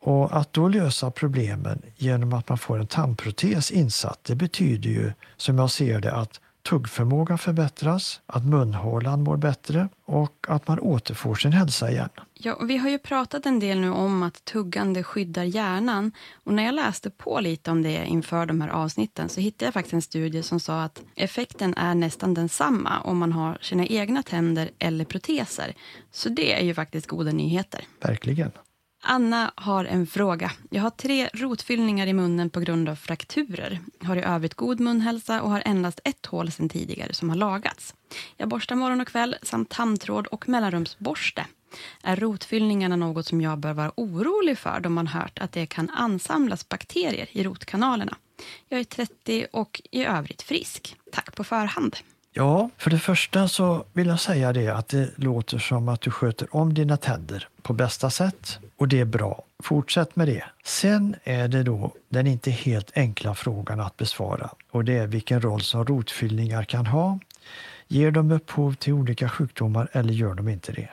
Och 0.00 0.36
att 0.36 0.52
då 0.52 0.68
lösa 0.68 1.10
problemen 1.10 1.82
genom 1.96 2.32
att 2.32 2.48
man 2.48 2.58
får 2.58 2.80
en 2.80 2.86
tandprotes 2.86 3.70
insatt, 3.70 4.20
det 4.22 4.34
betyder 4.34 4.90
ju 4.90 5.12
som 5.36 5.58
jag 5.58 5.70
ser 5.70 6.00
det 6.00 6.12
att 6.12 6.40
tuggförmågan 6.68 7.38
förbättras, 7.38 8.20
att 8.26 8.44
munhålan 8.44 9.22
mår 9.22 9.36
bättre 9.36 9.88
och 10.04 10.46
att 10.48 10.68
man 10.68 10.80
återfår 10.80 11.34
sin 11.34 11.52
hälsa 11.52 11.90
igen. 11.90 12.08
Ja, 12.34 12.58
vi 12.62 12.76
har 12.76 12.90
ju 12.90 12.98
pratat 12.98 13.46
en 13.46 13.60
del 13.60 13.80
nu 13.80 13.90
om 13.90 14.22
att 14.22 14.44
tuggande 14.44 15.02
skyddar 15.02 15.44
hjärnan 15.44 16.12
och 16.44 16.54
när 16.54 16.64
jag 16.64 16.74
läste 16.74 17.10
på 17.10 17.40
lite 17.40 17.70
om 17.70 17.82
det 17.82 18.06
inför 18.06 18.46
de 18.46 18.60
här 18.60 18.68
avsnitten 18.68 19.28
så 19.28 19.40
hittade 19.40 19.64
jag 19.64 19.74
faktiskt 19.74 19.94
en 19.94 20.02
studie 20.02 20.42
som 20.42 20.60
sa 20.60 20.82
att 20.82 21.02
effekten 21.14 21.74
är 21.74 21.94
nästan 21.94 22.34
densamma 22.34 23.00
om 23.00 23.18
man 23.18 23.32
har 23.32 23.58
sina 23.60 23.86
egna 23.86 24.22
tänder 24.22 24.70
eller 24.78 25.04
proteser. 25.04 25.74
Så 26.10 26.28
det 26.28 26.60
är 26.60 26.64
ju 26.64 26.74
faktiskt 26.74 27.06
goda 27.06 27.32
nyheter. 27.32 27.84
Verkligen. 28.00 28.50
Anna 29.06 29.52
har 29.54 29.84
en 29.84 30.06
fråga. 30.06 30.52
Jag 30.70 30.82
har 30.82 30.90
tre 30.90 31.28
rotfyllningar 31.34 32.06
i 32.06 32.12
munnen 32.12 32.50
på 32.50 32.60
grund 32.60 32.88
av 32.88 32.96
frakturer. 32.96 33.80
Har 34.02 34.16
i 34.16 34.22
övrigt 34.22 34.54
god 34.54 34.80
munhälsa 34.80 35.42
och 35.42 35.50
har 35.50 35.62
endast 35.66 36.00
ett 36.04 36.26
hål 36.26 36.50
sedan 36.50 36.68
tidigare 36.68 37.14
som 37.14 37.28
har 37.28 37.36
lagats. 37.36 37.94
Jag 38.36 38.48
borstar 38.48 38.76
morgon 38.76 39.00
och 39.00 39.08
kväll 39.08 39.36
samt 39.42 39.70
tandtråd 39.70 40.26
och 40.26 40.48
mellanrumsborste. 40.48 41.46
Är 42.02 42.16
rotfyllningarna 42.16 42.96
något 42.96 43.26
som 43.26 43.40
jag 43.40 43.58
bör 43.58 43.72
vara 43.72 43.92
orolig 43.96 44.58
för 44.58 44.80
då 44.80 44.88
man 44.88 45.06
hört 45.06 45.38
att 45.38 45.52
det 45.52 45.66
kan 45.66 45.90
ansamlas 45.90 46.68
bakterier 46.68 47.28
i 47.32 47.44
rotkanalerna? 47.44 48.16
Jag 48.68 48.80
är 48.80 48.84
30 48.84 49.46
och 49.52 49.82
i 49.90 50.04
övrigt 50.04 50.42
frisk. 50.42 50.96
Tack 51.12 51.36
på 51.36 51.44
förhand. 51.44 51.96
Ja, 52.36 52.70
för 52.76 52.90
det 52.90 52.98
första 52.98 53.48
så 53.48 53.84
vill 53.92 54.06
jag 54.06 54.20
säga 54.20 54.52
det 54.52 54.68
att 54.68 54.88
det 54.88 55.10
låter 55.16 55.58
som 55.58 55.88
att 55.88 56.00
du 56.00 56.10
sköter 56.10 56.56
om 56.56 56.74
dina 56.74 56.96
tänder 56.96 57.48
på 57.62 57.72
bästa 57.72 58.10
sätt 58.10 58.58
och 58.76 58.88
det 58.88 59.00
är 59.00 59.04
bra. 59.04 59.44
Fortsätt 59.62 60.16
med 60.16 60.28
det. 60.28 60.44
Sen 60.64 61.16
är 61.24 61.48
det 61.48 61.62
då 61.62 61.92
den 62.08 62.26
inte 62.26 62.50
helt 62.50 62.90
enkla 62.94 63.34
frågan 63.34 63.80
att 63.80 63.96
besvara 63.96 64.50
och 64.70 64.84
det 64.84 64.98
är 64.98 65.06
vilken 65.06 65.40
roll 65.40 65.60
som 65.60 65.84
rotfyllningar 65.84 66.64
kan 66.64 66.86
ha. 66.86 67.18
Ger 67.88 68.10
de 68.10 68.30
upphov 68.30 68.74
till 68.74 68.92
olika 68.92 69.28
sjukdomar 69.28 69.88
eller 69.92 70.12
gör 70.12 70.34
de 70.34 70.48
inte 70.48 70.72
det? 70.72 70.88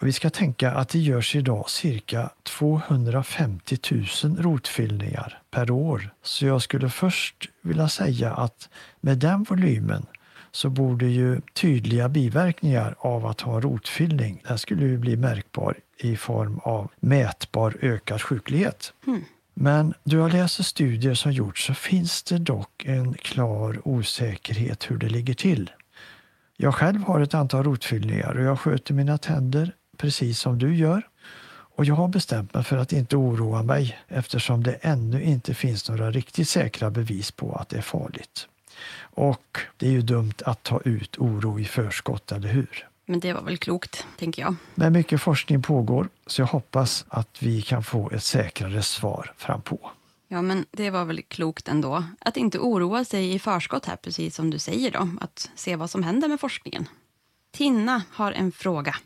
Och 0.00 0.06
vi 0.06 0.12
ska 0.12 0.30
tänka 0.30 0.70
att 0.72 0.88
det 0.88 0.98
görs 0.98 1.36
idag 1.36 1.70
cirka 1.70 2.30
250 2.42 3.78
000 4.24 4.36
rotfyllningar 4.38 5.42
per 5.50 5.70
år. 5.70 6.10
Så 6.22 6.46
jag 6.46 6.62
skulle 6.62 6.90
först 6.90 7.48
vilja 7.60 7.88
säga 7.88 8.32
att 8.34 8.68
med 9.00 9.18
den 9.18 9.42
volymen 9.42 10.06
så 10.52 10.70
borde 10.70 11.06
ju 11.06 11.40
tydliga 11.52 12.08
biverkningar 12.08 12.94
av 12.98 13.26
att 13.26 13.40
ha 13.40 13.60
rotfyllning, 13.60 14.42
den 14.48 14.58
skulle 14.58 14.84
ju 14.84 14.98
bli 14.98 15.16
märkbar 15.16 15.76
i 15.98 16.16
form 16.16 16.60
av 16.62 16.90
mätbar 17.00 17.76
ökad 17.80 18.22
sjuklighet. 18.22 18.92
Mm. 19.06 19.24
Men 19.54 19.94
då 20.04 20.16
jag 20.16 20.32
läser 20.32 20.64
studier 20.64 21.14
som 21.14 21.32
gjorts 21.32 21.66
så 21.66 21.74
finns 21.74 22.22
det 22.22 22.38
dock 22.38 22.84
en 22.84 23.14
klar 23.14 23.80
osäkerhet 23.84 24.90
hur 24.90 24.96
det 24.96 25.08
ligger 25.08 25.34
till. 25.34 25.70
Jag 26.56 26.74
själv 26.74 27.02
har 27.02 27.20
ett 27.20 27.34
antal 27.34 27.64
rotfyllningar 27.64 28.38
och 28.38 28.44
jag 28.44 28.60
sköter 28.60 28.94
mina 28.94 29.18
tänder 29.18 29.74
precis 29.96 30.40
som 30.40 30.58
du 30.58 30.76
gör. 30.76 31.02
Och 31.74 31.84
jag 31.84 31.94
har 31.94 32.08
bestämt 32.08 32.54
mig 32.54 32.64
för 32.64 32.76
att 32.76 32.92
inte 32.92 33.16
oroa 33.16 33.62
mig 33.62 33.98
eftersom 34.08 34.62
det 34.62 34.72
ännu 34.72 35.22
inte 35.22 35.54
finns 35.54 35.88
några 35.88 36.10
riktigt 36.10 36.48
säkra 36.48 36.90
bevis 36.90 37.30
på 37.30 37.52
att 37.52 37.68
det 37.68 37.76
är 37.76 37.82
farligt. 37.82 38.48
Och 39.14 39.58
det 39.76 39.86
är 39.86 39.90
ju 39.90 40.02
dumt 40.02 40.34
att 40.44 40.62
ta 40.62 40.80
ut 40.80 41.18
oro 41.18 41.60
i 41.60 41.64
förskott, 41.64 42.32
eller 42.32 42.48
hur? 42.48 42.88
Men 43.06 43.20
det 43.20 43.32
var 43.32 43.42
väl 43.42 43.58
klokt, 43.58 44.06
tänker 44.18 44.42
jag. 44.42 44.54
Men 44.74 44.92
mycket 44.92 45.22
forskning 45.22 45.62
pågår, 45.62 46.08
så 46.26 46.40
jag 46.40 46.46
hoppas 46.46 47.04
att 47.08 47.42
vi 47.42 47.62
kan 47.62 47.82
få 47.84 48.10
ett 48.10 48.24
säkrare 48.24 48.82
svar 48.82 49.32
frampå. 49.36 49.90
Ja, 50.28 50.42
men 50.42 50.66
det 50.70 50.90
var 50.90 51.04
väl 51.04 51.22
klokt 51.22 51.68
ändå. 51.68 52.04
Att 52.20 52.36
inte 52.36 52.58
oroa 52.58 53.04
sig 53.04 53.34
i 53.34 53.38
förskott 53.38 53.86
här, 53.86 53.96
precis 53.96 54.34
som 54.34 54.50
du 54.50 54.58
säger 54.58 54.90
då. 54.90 55.08
Att 55.20 55.50
se 55.54 55.76
vad 55.76 55.90
som 55.90 56.02
händer 56.02 56.28
med 56.28 56.40
forskningen. 56.40 56.88
Tina 57.52 58.02
har 58.10 58.32
en 58.32 58.52
fråga. 58.52 58.96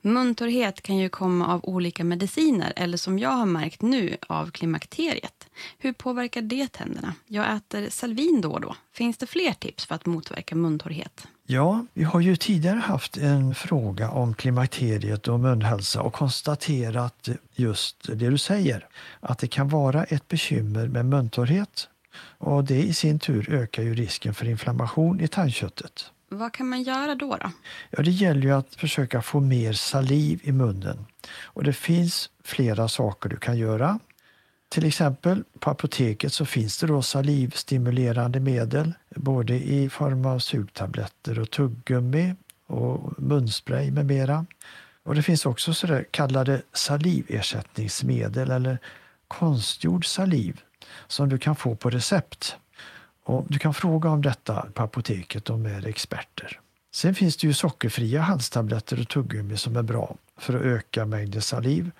Muntorrhet 0.00 0.82
kan 0.82 0.96
ju 0.96 1.08
komma 1.08 1.54
av 1.54 1.64
olika 1.64 2.04
mediciner 2.04 2.72
eller 2.76 2.96
som 2.96 3.18
jag 3.18 3.30
har 3.30 3.46
märkt 3.46 3.82
nu 3.82 4.16
av 4.28 4.50
klimakteriet. 4.50 5.48
Hur 5.78 5.92
påverkar 5.92 6.42
det 6.42 6.72
tänderna? 6.72 7.14
Jag 7.26 7.56
äter 7.56 7.90
Salvin 7.90 8.40
då 8.40 8.52
och 8.52 8.60
då. 8.60 8.76
Finns 8.92 9.16
det 9.16 9.26
fler 9.26 9.52
tips 9.52 9.86
för 9.86 9.94
att 9.94 10.06
motverka 10.06 10.54
muntorrhet? 10.54 11.26
Ja, 11.46 11.86
vi 11.94 12.04
har 12.04 12.20
ju 12.20 12.36
tidigare 12.36 12.78
haft 12.78 13.16
en 13.16 13.54
fråga 13.54 14.10
om 14.10 14.34
klimakteriet 14.34 15.28
och 15.28 15.40
munhälsa 15.40 16.02
och 16.02 16.12
konstaterat 16.12 17.28
just 17.54 17.96
det 18.02 18.30
du 18.30 18.38
säger, 18.38 18.86
att 19.20 19.38
det 19.38 19.48
kan 19.48 19.68
vara 19.68 20.04
ett 20.04 20.28
bekymmer 20.28 20.88
med 20.88 21.06
muntorrhet 21.06 21.88
och 22.38 22.64
det 22.64 22.82
i 22.82 22.94
sin 22.94 23.18
tur 23.18 23.50
ökar 23.50 23.82
ju 23.82 23.94
risken 23.94 24.34
för 24.34 24.46
inflammation 24.46 25.20
i 25.20 25.28
tandköttet. 25.28 26.10
Vad 26.32 26.52
kan 26.52 26.68
man 26.68 26.82
göra 26.82 27.14
då? 27.14 27.36
då? 27.36 27.50
Ja, 27.90 28.02
det 28.02 28.10
gäller 28.10 28.42
ju 28.42 28.50
att 28.52 28.74
försöka 28.74 29.22
få 29.22 29.40
mer 29.40 29.72
saliv 29.72 30.40
i 30.42 30.52
munnen. 30.52 31.06
Och 31.42 31.64
det 31.64 31.72
finns 31.72 32.30
flera 32.44 32.88
saker 32.88 33.28
du 33.28 33.36
kan 33.36 33.58
göra. 33.58 33.98
Till 34.68 34.86
exempel 34.86 35.44
på 35.58 35.70
apoteket 35.70 36.32
så 36.32 36.46
finns 36.46 36.78
det 36.78 36.86
då 36.86 37.02
salivstimulerande 37.02 38.40
medel 38.40 38.92
både 39.16 39.54
i 39.54 39.90
form 39.90 40.26
av 40.26 40.38
sugtabletter 40.38 41.38
och 41.38 41.50
tuggummi 41.50 42.34
och 42.66 43.22
munspray 43.22 43.90
med 43.90 44.06
mera. 44.06 44.46
Och 45.02 45.14
det 45.14 45.22
finns 45.22 45.46
också 45.46 45.74
så 45.74 46.02
kallade 46.10 46.62
saliversättningsmedel 46.72 48.50
eller 48.50 48.78
konstgjord 49.28 50.06
saliv 50.06 50.60
som 51.06 51.28
du 51.28 51.38
kan 51.38 51.56
få 51.56 51.76
på 51.76 51.90
recept. 51.90 52.56
Och 53.30 53.46
du 53.48 53.58
kan 53.58 53.74
fråga 53.74 54.10
om 54.10 54.22
detta 54.22 54.66
på 54.74 54.82
apoteket, 54.82 55.44
de 55.44 55.66
är 55.66 55.86
experter. 55.86 56.60
Sen 56.94 57.14
finns 57.14 57.36
det 57.36 57.46
ju 57.46 57.52
sockerfria 57.52 58.20
halstabletter 58.20 59.00
och 59.00 59.08
tuggummi 59.08 59.56
som 59.56 59.76
är 59.76 59.82
bra 59.82 60.16
för 60.36 60.54
att 60.54 60.62
öka 60.62 61.06
mängden 61.06 61.42
saliv. 61.42 61.90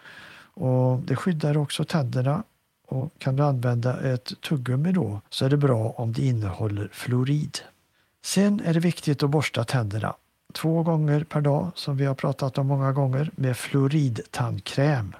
Och 0.54 0.98
det 0.98 1.16
skyddar 1.16 1.56
också 1.56 1.84
tänderna. 1.84 2.42
Och 2.86 3.12
kan 3.18 3.36
du 3.36 3.42
använda 3.42 4.00
ett 4.00 4.40
tuggummi 4.40 4.92
då 4.92 5.20
så 5.30 5.44
är 5.44 5.50
det 5.50 5.56
bra 5.56 5.94
om 5.96 6.12
det 6.12 6.26
innehåller 6.26 6.88
fluorid. 6.92 7.58
Sen 8.24 8.60
är 8.64 8.74
det 8.74 8.80
viktigt 8.80 9.22
att 9.22 9.30
borsta 9.30 9.64
tänderna 9.64 10.14
två 10.52 10.82
gånger 10.82 11.24
per 11.24 11.40
dag 11.40 11.70
som 11.74 11.96
vi 11.96 12.04
har 12.04 12.14
pratat 12.14 12.58
om 12.58 12.66
många 12.66 12.92
gånger 12.92 13.30
med 13.36 13.56
fluoridtandkräm. 13.56 15.14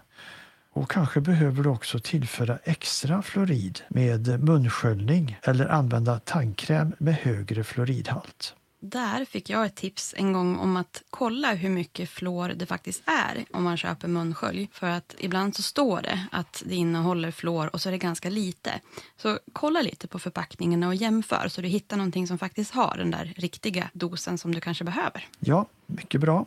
Och 0.81 0.91
kanske 0.91 1.21
behöver 1.21 1.63
du 1.63 1.69
också 1.69 1.99
tillföra 1.99 2.59
extra 2.65 3.23
fluorid 3.23 3.81
med 3.89 4.45
munsköljning 4.45 5.39
eller 5.43 5.69
använda 5.69 6.19
tandkräm 6.19 6.95
med 6.99 7.15
högre 7.15 7.65
fluoridhalt. 7.65 8.55
Där 8.81 9.25
fick 9.25 9.51
jag 9.51 9.67
ett 9.67 9.75
tips 9.75 10.15
en 10.17 10.33
gång 10.33 10.59
om 10.59 10.77
att 10.77 11.03
kolla 11.11 11.53
hur 11.55 11.71
mycket 11.71 12.11
fluor 12.11 12.49
det 12.49 12.67
faktiskt 12.67 13.03
är 13.07 13.45
om 13.53 13.63
man 13.63 13.77
köper 13.77 14.09
munskölj. 14.09 14.69
För 14.73 14.87
att 14.87 15.15
ibland 15.19 15.57
så 15.57 15.63
står 15.63 16.03
det 16.03 16.27
att 16.33 16.63
det 16.67 16.75
innehåller 16.75 17.31
fluor 17.31 17.71
och 17.75 17.81
så 17.81 17.89
är 17.89 17.93
det 17.93 17.99
ganska 17.99 18.31
lite. 18.31 18.81
Så 19.17 19.39
kolla 19.53 19.83
lite 19.83 20.09
på 20.09 20.19
förpackningarna 20.19 20.89
och 20.89 20.95
jämför 20.95 21.49
så 21.49 21.61
du 21.61 21.69
hittar 21.69 21.97
någonting 21.97 22.27
som 22.27 22.39
faktiskt 22.39 22.75
har 22.75 22.95
den 22.97 23.11
där 23.11 23.35
riktiga 23.37 23.91
dosen 23.93 24.39
som 24.39 24.55
du 24.55 24.61
kanske 24.61 24.85
behöver. 24.85 25.29
Ja, 25.39 25.67
mycket 25.87 26.21
bra. 26.21 26.47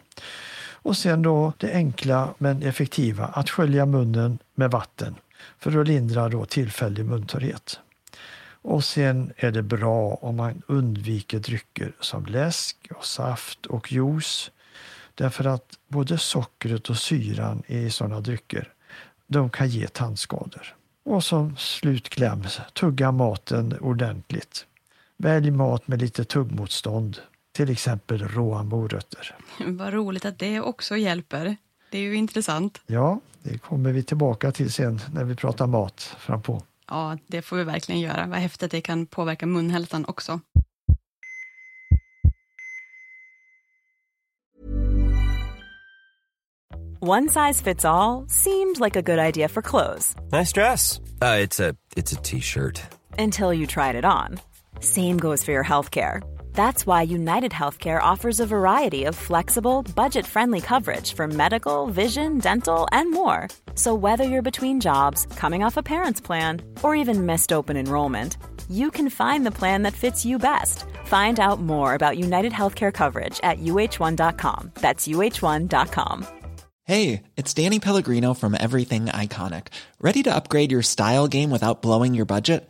Och 0.83 0.97
sen 0.97 1.21
då 1.21 1.53
det 1.57 1.73
enkla 1.73 2.33
men 2.37 2.63
effektiva 2.63 3.25
att 3.25 3.49
skölja 3.49 3.85
munnen 3.85 4.39
med 4.55 4.71
vatten 4.71 5.15
för 5.59 5.81
att 5.81 5.87
lindra 5.87 6.29
då 6.29 6.45
tillfällig 6.45 7.05
muntorrhet. 7.05 7.79
Och 8.61 8.83
sen 8.83 9.33
är 9.37 9.51
det 9.51 9.63
bra 9.63 10.13
om 10.21 10.35
man 10.35 10.61
undviker 10.67 11.39
drycker 11.39 11.95
som 11.99 12.25
läsk, 12.25 12.87
och 12.95 13.05
saft 13.05 13.65
och 13.65 13.91
juice. 13.91 14.51
Därför 15.15 15.45
att 15.45 15.79
både 15.87 16.17
sockret 16.17 16.89
och 16.89 16.97
syran 16.97 17.63
i 17.67 17.89
sådana 17.89 18.21
drycker 18.21 18.73
de 19.27 19.49
kan 19.49 19.69
ge 19.69 19.87
tandskador. 19.87 20.75
Och 21.05 21.23
som 21.23 21.57
slutkläm, 21.57 22.43
tugga 22.73 23.11
maten 23.11 23.77
ordentligt. 23.81 24.65
Välj 25.17 25.51
mat 25.51 25.87
med 25.87 26.01
lite 26.01 26.25
tuggmotstånd, 26.25 27.17
till 27.53 27.69
exempel 27.69 28.27
råa 28.27 28.63
morötter. 28.63 29.35
Vad 29.65 29.93
roligt 29.93 30.25
att 30.25 30.39
det 30.39 30.59
också 30.61 30.97
hjälper. 30.97 31.57
Det 31.91 31.97
är 31.97 32.01
ju 32.01 32.15
intressant. 32.15 32.81
Ja, 32.87 33.19
det 33.43 33.57
kommer 33.57 33.91
vi 33.91 34.03
tillbaka 34.03 34.51
till 34.51 34.71
sen 34.71 34.99
när 35.13 35.23
vi 35.23 35.35
pratar 35.35 35.67
mat 35.67 36.15
frampå. 36.19 36.61
Ja, 36.87 37.17
det 37.27 37.41
får 37.41 37.57
vi 37.57 37.63
verkligen 37.63 38.01
göra. 38.01 38.25
Vad 38.25 38.39
häftigt 38.39 38.71
det 38.71 38.81
kan 38.81 39.05
påverka 39.05 39.45
munhälsan 39.45 40.05
också. 40.05 40.39
One 46.99 47.27
size 47.27 47.63
fits 47.63 47.85
all 47.85 48.25
seemed 48.29 48.79
like 48.79 48.95
a 48.95 49.01
good 49.01 49.19
idea 49.19 49.49
for 49.49 49.61
clothes. 49.61 50.15
Nice 50.31 50.53
dress. 50.53 51.01
Uh, 51.21 51.37
it's 51.43 51.59
a 51.59 51.75
it's 51.97 52.13
a 52.13 52.21
t-shirt. 52.23 52.81
Until 53.17 53.53
you 53.53 53.67
tried 53.67 53.95
it 53.95 54.05
on. 54.05 54.39
Same 54.79 55.17
goes 55.17 55.43
for 55.43 55.51
your 55.51 55.65
healthcare. 55.65 56.21
That's 56.53 56.85
why 56.87 57.01
United 57.01 57.51
Healthcare 57.51 58.01
offers 58.01 58.39
a 58.39 58.45
variety 58.45 59.05
of 59.05 59.15
flexible, 59.15 59.83
budget 59.95 60.25
friendly 60.25 60.61
coverage 60.61 61.13
for 61.13 61.27
medical, 61.27 61.87
vision, 61.87 62.37
dental, 62.39 62.87
and 62.91 63.11
more. 63.11 63.49
So, 63.75 63.93
whether 63.93 64.23
you're 64.23 64.41
between 64.51 64.79
jobs, 64.79 65.25
coming 65.35 65.63
off 65.63 65.77
a 65.77 65.83
parent's 65.83 66.21
plan, 66.21 66.61
or 66.83 66.95
even 66.95 67.25
missed 67.25 67.51
open 67.51 67.75
enrollment, 67.75 68.37
you 68.69 68.91
can 68.91 69.09
find 69.09 69.45
the 69.45 69.57
plan 69.59 69.83
that 69.83 69.93
fits 69.93 70.25
you 70.25 70.37
best. 70.37 70.85
Find 71.05 71.39
out 71.39 71.59
more 71.59 71.95
about 71.95 72.17
United 72.17 72.53
Healthcare 72.53 72.93
coverage 72.93 73.39
at 73.43 73.59
uh1.com. 73.59 74.71
That's 74.75 75.07
uh1.com. 75.07 76.27
Hey, 76.85 77.23
it's 77.37 77.53
Danny 77.53 77.79
Pellegrino 77.79 78.33
from 78.33 78.57
Everything 78.59 79.05
Iconic. 79.05 79.67
Ready 80.01 80.21
to 80.23 80.35
upgrade 80.35 80.71
your 80.71 80.81
style 80.81 81.27
game 81.27 81.49
without 81.49 81.81
blowing 81.81 82.13
your 82.13 82.25
budget? 82.25 82.69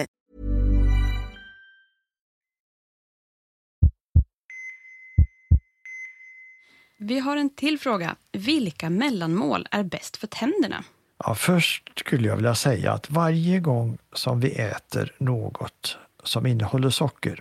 Vi 7.03 7.19
har 7.19 7.37
en 7.37 7.49
till 7.49 7.79
fråga. 7.79 8.15
Vilka 8.31 8.89
mellanmål 8.89 9.67
är 9.71 9.83
bäst 9.83 10.17
för 10.17 10.27
tänderna? 10.27 10.83
Ja, 11.23 11.35
först 11.35 11.99
skulle 11.99 12.27
jag 12.27 12.35
vilja 12.35 12.55
säga 12.55 12.93
att 12.93 13.09
varje 13.09 13.59
gång 13.59 13.97
som 14.13 14.39
vi 14.39 14.51
äter 14.51 15.13
något 15.17 15.97
som 16.23 16.45
innehåller 16.45 16.89
socker, 16.89 17.39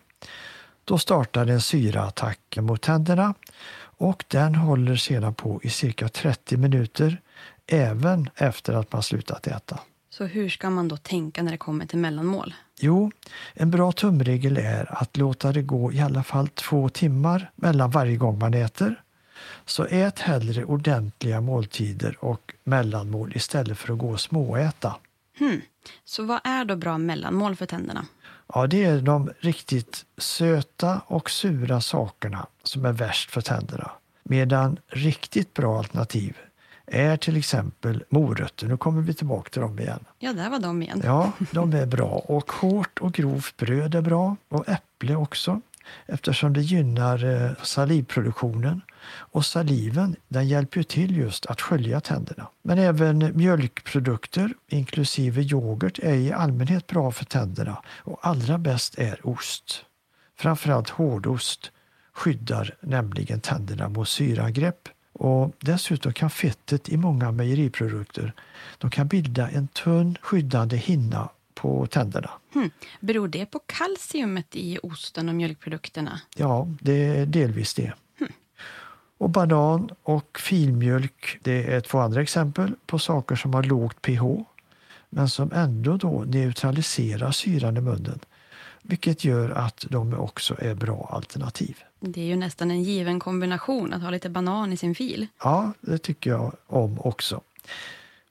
då 0.85 0.99
startar 0.99 1.47
en 1.47 1.61
syraattack 1.61 2.59
mot 2.61 2.83
tänderna 2.83 3.35
och 3.83 4.25
den 4.29 4.55
håller 4.55 4.97
sedan 4.97 5.35
på 5.35 5.61
i 5.63 5.71
cirka 5.71 6.09
30 6.09 6.57
minuter 6.57 7.21
även 7.67 8.31
efter 8.37 8.73
att 8.73 8.93
man 8.93 9.03
slutat 9.03 9.47
äta. 9.47 9.81
Så 10.11 10.25
hur 10.25 10.49
ska 10.49 10.71
man 10.71 10.89
då 10.89 10.97
tänka 10.97 11.43
när 11.43 11.53
det 11.53 11.59
kommer 11.59 11.87
till 11.87 11.99
mellanmål? 11.99 12.55
Jo, 12.81 13.11
en 13.55 13.71
bra 13.71 13.93
tumregel 13.93 14.57
är 14.57 15.03
att 15.03 15.17
låta 15.17 15.53
det 15.53 15.63
gå 15.63 15.93
i 15.93 16.01
alla 16.01 16.23
fall 16.23 16.49
två 16.49 16.89
timmar 16.89 17.51
mellan 17.57 17.91
varje 17.91 18.17
gång 18.17 18.39
man 18.39 18.55
äter. 18.55 19.03
Så 19.71 19.85
ät 19.85 20.19
hellre 20.19 20.65
ordentliga 20.65 21.41
måltider 21.41 22.17
och 22.21 22.55
mellanmål 22.65 23.33
istället 23.37 23.79
för 23.79 23.93
att 23.93 23.99
gå 23.99 24.11
och 24.11 24.21
småäta. 24.21 24.97
Hmm. 25.39 25.61
Så 26.05 26.25
vad 26.25 26.41
är 26.45 26.65
då 26.65 26.77
bra 26.77 26.99
mellanmål 26.99 27.57
för 27.57 27.67
tänderna? 27.67 28.07
Ja, 28.55 28.67
det 28.67 28.85
är 28.85 29.01
de 29.01 29.31
riktigt 29.39 30.05
söta 30.19 31.01
och 31.07 31.31
sura 31.31 31.81
sakerna 31.81 32.47
som 32.63 32.85
är 32.85 32.93
värst 32.93 33.31
för 33.31 33.41
tänderna. 33.41 33.91
Medan 34.23 34.79
riktigt 34.89 35.55
bra 35.55 35.79
alternativ 35.79 36.37
är 36.87 37.17
till 37.17 37.37
exempel 37.37 38.05
morötter. 38.09 38.67
Nu 38.67 38.77
kommer 38.77 39.03
vi 39.03 39.15
tillbaka 39.15 39.51
till 39.51 39.63
dem 39.63 39.79
igen. 39.79 40.05
Ja, 40.19 40.33
där 40.33 40.51
var 40.51 40.59
de 40.59 40.83
igen. 40.83 41.03
Ja, 41.05 41.33
de 41.51 41.73
är 41.73 41.87
bra. 41.87 42.11
Och 42.11 42.53
hårt 42.53 42.99
och 42.99 43.13
grovt 43.13 43.57
bröd 43.57 43.95
är 43.95 44.03
bra. 44.03 44.37
Och 44.49 44.69
äpple 44.69 45.17
också 45.17 45.61
eftersom 46.07 46.53
det 46.53 46.61
gynnar 46.61 47.25
eh, 47.25 47.51
salivproduktionen. 47.63 48.83
Och 49.07 49.47
saliven 49.47 50.17
den 50.29 50.49
hjälper 50.49 50.79
ju 50.79 50.85
till 50.85 51.17
just 51.17 51.47
att 51.47 51.61
skölja 51.61 52.01
tänderna. 52.01 52.49
Men 52.63 52.79
även 52.79 53.37
mjölkprodukter, 53.37 54.55
inklusive 54.69 55.43
yoghurt, 55.43 55.99
är 55.99 56.15
i 56.15 56.33
allmänhet 56.33 56.87
bra 56.87 57.13
för 57.13 57.25
tänderna. 57.25 57.83
Och 57.99 58.19
allra 58.23 58.59
bäst 58.59 58.99
är 58.99 59.27
ost. 59.27 59.85
Framförallt 60.37 60.89
hårdost 60.89 61.73
skyddar 62.13 62.75
nämligen 62.81 63.41
tänderna 63.41 63.89
mot 63.89 64.09
syraangrepp. 64.09 64.89
Och 65.13 65.55
dessutom 65.61 66.13
kan 66.13 66.31
fettet 66.31 66.89
i 66.89 66.97
många 66.97 67.33
mejeriprodukter 67.33 68.33
de 68.79 68.91
kan 68.91 69.09
bilda 69.09 69.51
en 69.51 69.69
tunn 69.69 70.19
skyddande 70.21 70.77
hinna 70.77 71.29
på 71.55 71.87
tänderna. 71.87 72.31
Hmm. 72.53 72.71
Beror 73.01 73.29
det 73.29 73.47
på 73.47 73.61
kalciumet 73.67 74.57
i 74.57 74.79
osten 74.83 75.29
och 75.29 75.35
mjölkprodukterna? 75.35 76.21
Ja, 76.37 76.69
det 76.81 77.07
är 77.07 77.27
delvis 77.27 77.75
det. 77.75 77.93
Och 79.21 79.31
banan 79.31 79.91
och 80.03 80.39
filmjölk, 80.41 81.39
det 81.43 81.75
är 81.75 81.81
två 81.81 81.99
andra 81.99 82.23
exempel 82.23 82.75
på 82.87 82.99
saker 82.99 83.37
som 83.37 83.55
har 83.55 83.63
lågt 83.63 84.03
pH 84.03 84.23
men 85.11 85.29
som 85.29 85.53
ändå 85.53 85.97
då 85.97 86.25
neutraliserar 86.27 87.31
syran 87.31 87.77
i 87.77 87.81
munnen 87.81 88.19
vilket 88.83 89.25
gör 89.25 89.51
att 89.51 89.87
de 89.91 90.15
också 90.15 90.57
är 90.59 90.75
bra 90.75 91.09
alternativ. 91.13 91.79
Det 92.01 92.21
är 92.21 92.25
ju 92.25 92.37
nästan 92.37 92.71
en 92.71 92.83
given 92.83 93.21
kombination 93.21 93.93
att 93.93 94.03
ha 94.03 94.11
lite 94.11 94.31
banan 94.31 94.73
i 94.73 94.77
sin 94.77 94.95
fil. 94.95 95.27
Ja, 95.43 95.73
det 95.81 95.99
tycker 95.99 96.31
jag 96.31 96.53
om 96.67 97.01
också. 97.01 97.41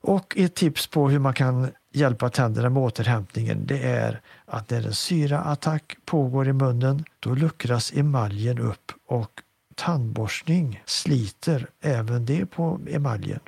Och 0.00 0.34
ett 0.36 0.54
tips 0.54 0.86
på 0.86 1.08
hur 1.08 1.18
man 1.18 1.34
kan 1.34 1.68
hjälpa 1.92 2.30
tänderna 2.30 2.70
med 2.70 2.82
återhämtningen 2.82 3.66
det 3.66 3.82
är 3.82 4.20
att 4.46 4.70
när 4.70 4.86
en 4.86 4.94
syraattack 4.94 5.96
pågår 6.04 6.48
i 6.48 6.52
munnen 6.52 7.04
då 7.20 7.34
luckras 7.34 7.92
emaljen 7.92 8.58
upp 8.58 8.92
och 9.06 9.42
tandborstning 9.80 10.82
sliter 10.86 11.66
även 11.80 12.26
det 12.26 12.46
på 12.46 12.80
emaljen. 12.88 13.40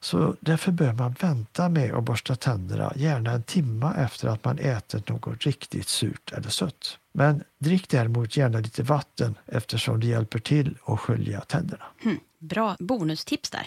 Så 0.00 0.36
därför 0.40 0.72
bör 0.72 0.92
man 0.92 1.14
vänta 1.20 1.68
med 1.68 1.94
att 1.94 2.04
borsta 2.04 2.36
tänderna, 2.36 2.92
gärna 2.96 3.30
en 3.30 3.42
timme 3.42 3.94
efter 3.98 4.28
att 4.28 4.44
man 4.44 4.58
ätit 4.58 5.08
något 5.08 5.46
riktigt 5.46 5.88
surt 5.88 6.32
eller 6.32 6.48
sött. 6.48 6.98
Men 7.12 7.42
drick 7.58 7.88
däremot 7.88 8.36
gärna 8.36 8.58
lite 8.58 8.82
vatten 8.82 9.34
eftersom 9.46 10.00
det 10.00 10.06
hjälper 10.06 10.38
till 10.38 10.78
att 10.84 11.00
skölja 11.00 11.40
tänderna. 11.40 11.84
Mm, 12.04 12.18
bra 12.38 12.76
bonustips 12.78 13.50
där. 13.50 13.66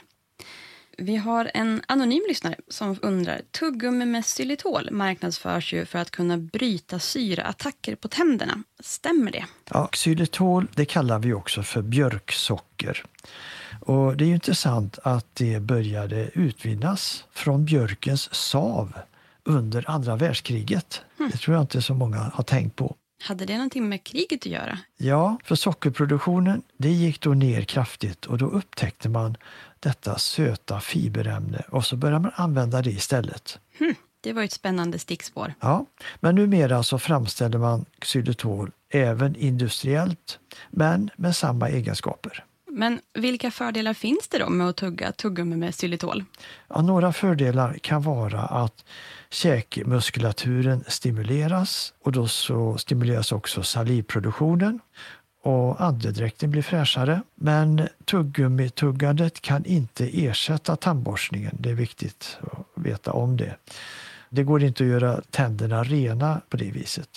Vi 0.98 1.16
har 1.16 1.52
en 1.54 1.82
anonym 1.88 2.24
lyssnare 2.28 2.56
som 2.68 3.00
undrar, 3.02 3.42
tuggummi 3.60 4.06
med 4.06 4.26
xylitol 4.26 4.92
marknadsförs 4.92 5.74
ju 5.74 5.86
för 5.86 6.00
att 6.00 6.12
kunna 6.12 6.38
bryta 6.38 7.00
syraattacker 7.00 7.96
på 7.96 8.08
tänderna. 8.08 8.64
Stämmer 8.80 9.32
det? 9.32 9.46
Ja, 9.70 9.90
xylitol 9.92 10.68
det 10.76 10.86
kallar 10.86 11.20
vi 11.20 11.34
också 11.34 11.64
för 11.64 11.82
björksocker. 11.82 13.04
Och 13.80 14.18
det 14.18 14.26
är 14.26 14.30
intressant 14.34 15.00
att 15.04 15.36
det 15.36 15.60
började 15.60 16.30
utvinnas 16.34 17.26
från 17.34 17.66
björkens 17.66 18.36
sav 18.36 18.94
under 19.44 19.90
andra 19.90 20.16
världskriget. 20.16 21.02
Mm. 21.20 21.32
Det 21.32 21.38
tror 21.38 21.56
jag 21.56 21.64
inte 21.64 21.82
så 21.82 21.94
många 21.94 22.18
har 22.18 22.44
tänkt 22.44 22.76
på. 22.76 22.96
Hade 23.24 23.46
det 23.46 23.54
någonting 23.54 23.90
med 23.90 24.04
kriget 24.04 24.40
att 24.40 24.46
göra? 24.46 24.80
Ja, 24.98 25.38
för 25.44 25.56
sockerproduktionen 25.56 26.62
det 26.78 26.90
gick 26.90 27.22
då 27.22 27.30
ner 27.30 27.62
kraftigt 27.62 28.26
och 28.26 28.38
då 28.38 28.46
upptäckte 28.46 29.10
man 29.10 29.38
detta 29.84 30.18
söta 30.18 30.80
fiberämne 30.80 31.64
och 31.70 31.86
så 31.86 31.96
började 31.96 32.20
man 32.20 32.32
använda 32.36 32.82
det 32.82 32.90
istället. 32.90 33.60
Hmm, 33.80 33.96
det 34.22 34.34
var 34.34 34.44
ett 34.44 34.52
spännande 34.52 35.00
stickspår. 35.00 35.54
Ja, 35.60 35.86
men 36.20 36.36
numera 36.36 36.84
så 36.84 37.00
framställer 37.00 37.58
man 37.58 37.86
xylitol 38.00 38.72
även 38.90 39.36
industriellt, 39.36 40.40
men 40.70 41.10
med 41.16 41.36
samma 41.36 41.70
egenskaper. 41.70 42.44
Men 42.76 43.00
vilka 43.14 43.52
fördelar 43.52 43.94
finns 43.94 44.28
det 44.28 44.38
då 44.38 44.50
med 44.50 44.70
att 44.70 44.76
tugga 44.76 45.12
tuggummi 45.12 45.56
med 45.56 45.76
xylitol? 45.76 46.24
Ja, 46.68 46.82
några 46.82 47.14
fördelar 47.14 47.78
kan 47.82 48.02
vara 48.02 48.42
att 48.42 48.86
käkmuskulaturen 49.30 50.84
stimuleras 50.88 51.94
och 52.04 52.12
då 52.12 52.28
så 52.28 52.78
stimuleras 52.78 53.32
också 53.32 53.64
salivproduktionen 53.64 54.80
och 55.44 55.82
andedräkten 55.82 56.52
blir 56.52 56.62
fräschare. 56.62 57.22
Men 57.36 57.88
tuggummituggandet 58.06 59.42
kan 59.42 59.66
inte 59.66 60.26
ersätta 60.26 60.76
tandborstningen. 60.76 61.58
Det 61.60 61.70
är 61.70 61.74
viktigt 61.74 62.38
att 62.42 62.84
veta 62.84 63.12
om 63.14 63.38
det. 63.38 63.56
Det 64.30 64.44
går 64.44 64.64
inte 64.64 64.84
att 64.84 64.90
göra 64.90 65.22
tänderna 65.30 65.84
rena 65.84 66.42
på 66.50 66.58
det 66.58 66.72
viset. 66.72 67.10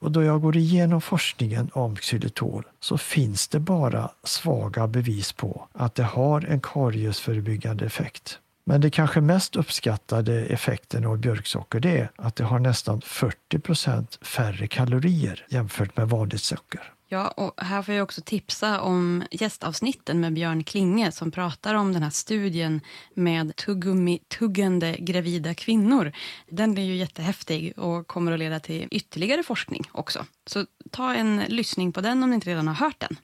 Och 0.00 0.12
då 0.12 0.22
jag 0.22 0.40
går 0.40 0.56
igenom 0.56 1.00
forskningen 1.00 1.70
om 1.72 1.96
xylitol 1.96 2.64
så 2.80 2.98
finns 2.98 3.48
det 3.48 3.60
bara 3.60 4.10
svaga 4.24 4.86
bevis 4.86 5.32
på 5.32 5.68
att 5.72 5.94
det 5.94 6.02
har 6.02 6.44
en 6.44 6.60
kariesförebyggande 6.60 7.86
effekt. 7.86 8.38
Men 8.64 8.80
det 8.80 8.90
kanske 8.90 9.20
mest 9.20 9.56
uppskattade 9.56 10.44
effekten 10.44 11.06
av 11.06 11.18
björksocker 11.18 11.80
det 11.80 11.98
är 11.98 12.10
att 12.16 12.36
det 12.36 12.44
har 12.44 12.58
nästan 12.58 13.00
40% 13.00 14.24
färre 14.24 14.66
kalorier 14.66 15.46
jämfört 15.48 15.96
med 15.96 16.08
vanligt 16.08 16.42
socker. 16.42 16.92
Ja, 17.10 17.28
och 17.28 17.54
här 17.56 17.82
får 17.82 17.94
jag 17.94 18.04
också 18.04 18.20
tipsa 18.20 18.80
om 18.80 19.24
gästavsnitten 19.30 20.20
med 20.20 20.32
Björn 20.32 20.64
Klinge 20.64 21.12
som 21.12 21.30
pratar 21.30 21.74
om 21.74 21.92
den 21.92 22.02
här 22.02 22.10
studien 22.10 22.80
med 23.14 23.56
tuggummi-tuggande 23.56 24.96
gravida 24.98 25.54
kvinnor. 25.54 26.12
Den 26.48 26.78
är 26.78 26.82
ju 26.82 26.96
jättehäftig 26.96 27.78
och 27.78 28.06
kommer 28.06 28.32
att 28.32 28.38
leda 28.38 28.60
till 28.60 28.88
ytterligare 28.90 29.42
forskning 29.42 29.84
också. 29.92 30.24
Så 30.46 30.66
ta 30.90 31.14
en 31.14 31.42
lyssning 31.48 31.92
på 31.92 32.00
den 32.00 32.22
om 32.22 32.30
ni 32.30 32.34
inte 32.34 32.50
redan 32.50 32.68
har 32.68 32.74
hört 32.74 33.00
den. 33.00 33.16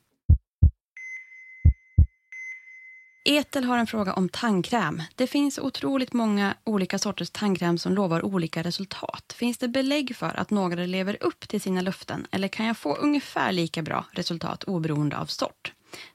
Etel 3.27 3.65
har 3.65 3.79
en 3.79 3.87
fråga 3.87 4.13
om 4.13 4.29
tandkräm. 4.29 5.03
Det 5.15 5.27
finns 5.27 5.59
otroligt 5.59 6.13
många 6.13 6.55
olika 6.65 6.99
sorters 6.99 7.31
tandkräm 7.31 7.79
som 7.79 7.95
lovar 7.95 8.25
olika 8.25 8.63
resultat. 8.63 9.35
Finns 9.37 9.59
det 9.59 9.69
belägg 9.69 10.17
för 10.17 10.41
att 10.41 10.51
några 10.51 10.87
lever 10.87 11.17
upp 11.21 11.49
till 11.49 11.61
sina 11.61 11.81
löften 11.81 12.27
eller 12.31 12.49
kan 12.49 12.67
jag 12.67 12.77
få 12.77 12.97
ungefär 12.97 13.53
lika 13.53 13.83
bra 13.83 14.05
resultat 14.13 14.65
oberoende 14.65 15.17
av 15.19 15.27
sort? 15.27 15.73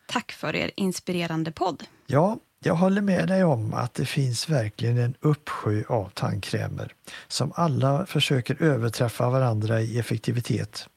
Tack 0.07 0.31
för 0.31 0.55
er 0.55 0.71
inspirerande 0.75 1.51
podd. 1.51 1.83
Ja, 2.07 2.37
jag 2.63 2.75
håller 2.75 3.01
med 3.01 3.27
dig 3.27 3.43
om 3.43 3.73
att 3.73 3.93
det 3.93 4.05
finns 4.05 4.49
verkligen 4.49 4.97
en 4.97 5.15
uppsjö 5.19 5.83
av 5.87 6.09
tandkrämer 6.13 6.93
som 7.27 7.51
alla 7.55 8.05
försöker 8.05 8.63
överträffa 8.63 9.29
varandra 9.29 9.81
i 9.81 9.99
effektivitet. 9.99 10.87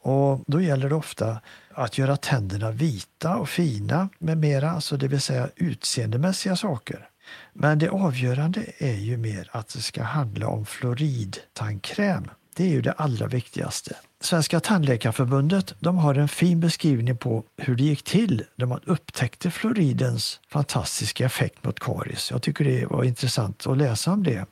Och 0.00 0.44
då 0.46 0.60
gäller 0.60 0.88
det 0.88 0.94
ofta 0.94 1.40
att 1.78 1.98
göra 1.98 2.16
tänderna 2.16 2.70
vita 2.70 3.36
och 3.36 3.48
fina 3.48 4.08
med 4.18 4.38
mera, 4.38 4.70
alltså 4.70 4.96
det 4.96 5.08
vill 5.08 5.20
säga 5.20 5.48
utseendemässiga 5.56 6.56
saker. 6.56 7.08
Men 7.52 7.78
det 7.78 7.88
avgörande 7.88 8.64
är 8.78 8.96
ju 8.96 9.16
mer 9.16 9.48
att 9.52 9.68
det 9.68 9.82
ska 9.82 10.02
handla 10.02 10.48
om 10.48 10.66
fluoridtandkräm. 10.66 12.30
Det 12.56 12.64
är 12.64 12.68
ju 12.68 12.82
det 12.82 12.92
allra 12.92 13.26
viktigaste. 13.26 13.96
Svenska 14.20 14.60
tandläkarförbundet 14.60 15.74
de 15.80 15.98
har 15.98 16.14
en 16.14 16.28
fin 16.28 16.60
beskrivning 16.60 17.16
på 17.16 17.44
hur 17.56 17.76
det 17.76 17.82
gick 17.82 18.02
till 18.02 18.44
när 18.56 18.66
man 18.66 18.80
upptäckte 18.84 19.50
fluoridens 19.50 20.40
fantastiska 20.48 21.26
effekt 21.26 21.64
mot 21.64 21.80
karies. 21.80 22.30
Jag 22.30 22.42
tycker 22.42 22.64
det 22.64 22.86
var 22.86 23.04
intressant 23.04 23.66
att 23.66 23.78
läsa 23.78 24.12
om 24.12 24.22
det. 24.22 24.46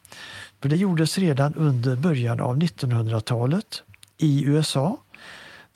För 0.62 0.68
det 0.68 0.76
gjordes 0.76 1.18
redan 1.18 1.54
under 1.54 1.96
början 1.96 2.40
av 2.40 2.56
1900-talet 2.56 3.82
i 4.18 4.44
USA 4.44 4.96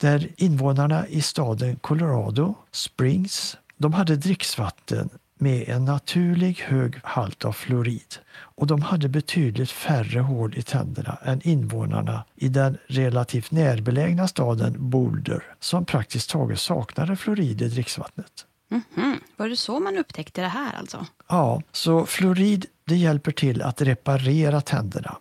där 0.01 0.29
invånarna 0.37 1.07
i 1.07 1.21
staden 1.21 1.75
Colorado 1.75 2.55
Springs 2.71 3.57
de 3.77 3.93
hade 3.93 4.15
dricksvatten 4.15 5.09
med 5.37 5.69
en 5.69 5.85
naturlig 5.85 6.59
hög 6.59 6.99
halt 7.03 7.45
av 7.45 7.51
fluorid 7.53 8.15
och 8.33 8.67
de 8.67 8.81
hade 8.81 9.09
betydligt 9.09 9.71
färre 9.71 10.19
hål 10.19 10.57
i 10.57 10.61
tänderna 10.61 11.17
än 11.23 11.41
invånarna 11.41 12.23
i 12.35 12.47
den 12.47 12.77
relativt 12.87 13.51
närbelägna 13.51 14.27
staden 14.27 14.75
Boulder 14.89 15.43
som 15.59 15.85
praktiskt 15.85 16.29
taget 16.29 16.59
saknade 16.59 17.15
fluorid 17.15 17.61
i 17.61 17.67
dricksvattnet. 17.67 18.45
Mm 18.71 18.83
-hmm. 18.95 19.15
Var 19.37 19.49
det 19.49 19.57
så 19.57 19.79
man 19.79 19.97
upptäckte 19.97 20.41
det 20.41 20.47
här 20.47 20.73
alltså? 20.73 21.05
Ja, 21.29 21.61
så 21.71 22.05
fluorid 22.05 22.65
det 22.85 22.95
hjälper 22.95 23.31
till 23.31 23.61
att 23.61 23.81
reparera 23.81 24.61
tänderna 24.61 25.17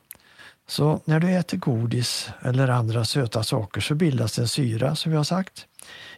så 0.71 1.01
när 1.05 1.21
du 1.21 1.31
äter 1.31 1.59
godis 1.59 2.31
eller 2.43 2.69
andra 2.69 3.05
söta 3.05 3.43
saker 3.43 3.81
så 3.81 3.95
bildas 3.95 4.39
en 4.39 4.49
syra, 4.49 4.97
som 4.97 5.13
har 5.13 5.25
sagt, 5.25 5.67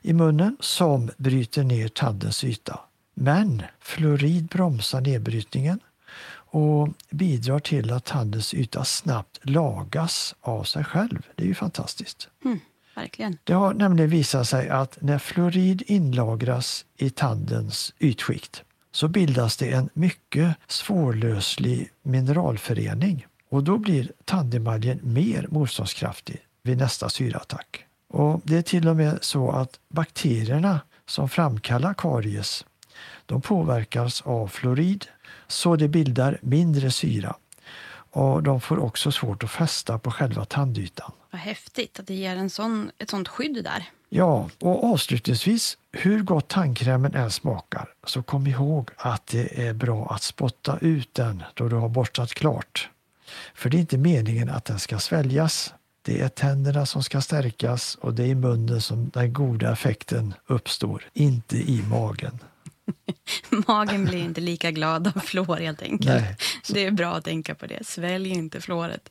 i 0.02 0.12
munnen 0.12 0.56
som 0.60 1.10
bryter 1.16 1.64
ner 1.64 1.88
tandens 1.88 2.44
yta. 2.44 2.80
Men 3.14 3.62
fluorid 3.80 4.46
bromsar 4.46 5.00
nedbrytningen 5.00 5.80
och 6.34 6.88
bidrar 7.10 7.58
till 7.58 7.92
att 7.92 8.04
tandens 8.04 8.54
yta 8.54 8.84
snabbt 8.84 9.38
lagas 9.42 10.34
av 10.40 10.64
sig 10.64 10.84
själv. 10.84 11.26
Det 11.34 11.42
är 11.42 11.48
ju 11.48 11.54
fantastiskt. 11.54 12.28
Mm, 12.44 12.60
verkligen. 12.94 13.38
Det 13.44 13.52
har 13.52 13.74
nämligen 13.74 14.10
visat 14.10 14.48
sig 14.48 14.68
att 14.68 14.98
när 15.00 15.18
fluorid 15.18 15.82
inlagras 15.86 16.84
i 16.96 17.10
tandens 17.10 17.94
ytskikt 17.98 18.62
så 18.90 19.08
bildas 19.08 19.56
det 19.56 19.70
en 19.70 19.88
mycket 19.94 20.56
svårlöslig 20.66 21.90
mineralförening 22.02 23.26
och 23.52 23.64
då 23.64 23.78
blir 23.78 24.12
tandemaljen 24.24 25.00
mer 25.02 25.46
motståndskraftig 25.50 26.38
vid 26.62 26.78
nästa 26.78 27.08
syraattack. 27.08 27.84
Och 28.08 28.40
det 28.44 28.56
är 28.56 28.62
till 28.62 28.88
och 28.88 28.96
med 28.96 29.18
så 29.20 29.50
att 29.50 29.80
bakterierna 29.88 30.80
som 31.06 31.28
framkallar 31.28 31.94
karies 31.94 32.64
de 33.26 33.40
påverkas 33.42 34.22
av 34.22 34.48
fluorid 34.48 35.06
så 35.48 35.76
det 35.76 35.88
bildar 35.88 36.38
mindre 36.42 36.90
syra 36.90 37.36
och 38.10 38.42
de 38.42 38.60
får 38.60 38.78
också 38.78 39.12
svårt 39.12 39.44
att 39.44 39.50
fästa 39.50 39.98
på 39.98 40.10
själva 40.10 40.44
tandytan. 40.44 41.12
Vad 41.30 41.40
häftigt 41.40 42.00
att 42.00 42.06
det 42.06 42.14
ger 42.14 42.36
en 42.36 42.50
sån, 42.50 42.90
ett 42.98 43.10
sånt 43.10 43.28
skydd 43.28 43.64
där. 43.64 43.84
Ja, 44.08 44.48
och 44.60 44.84
avslutningsvis, 44.84 45.78
hur 45.92 46.22
gott 46.22 46.48
tandkrämen 46.48 47.14
än 47.14 47.30
smakar 47.30 47.88
så 48.06 48.22
kom 48.22 48.46
ihåg 48.46 48.90
att 48.96 49.26
det 49.26 49.68
är 49.68 49.72
bra 49.72 50.06
att 50.10 50.22
spotta 50.22 50.78
ut 50.80 51.14
den 51.14 51.42
då 51.54 51.68
du 51.68 51.76
har 51.76 51.88
borstat 51.88 52.34
klart. 52.34 52.88
För 53.54 53.70
det 53.70 53.76
är 53.76 53.80
inte 53.80 53.98
meningen 53.98 54.48
att 54.48 54.64
den 54.64 54.78
ska 54.78 54.98
sväljas. 54.98 55.74
Det 56.02 56.20
är 56.20 56.28
tänderna 56.28 56.86
som 56.86 57.02
ska 57.02 57.20
stärkas 57.20 57.94
och 57.94 58.14
det 58.14 58.22
är 58.22 58.26
i 58.26 58.34
munnen 58.34 58.80
som 58.80 59.10
den 59.10 59.32
goda 59.32 59.72
effekten 59.72 60.34
uppstår, 60.46 61.04
inte 61.12 61.56
i 61.56 61.82
magen. 61.90 62.38
Magen 63.66 64.04
blir 64.04 64.18
inte 64.18 64.40
lika 64.40 64.70
glad 64.70 65.12
av 65.16 65.20
fluor 65.20 65.56
helt 65.56 65.82
enkelt. 65.82 66.22
Nej, 66.22 66.36
det 66.68 66.86
är 66.86 66.90
bra 66.90 67.14
att 67.14 67.24
tänka 67.24 67.54
på 67.54 67.66
det. 67.66 67.86
Svälj 67.86 68.30
inte 68.30 68.60
fluoret. 68.60 69.08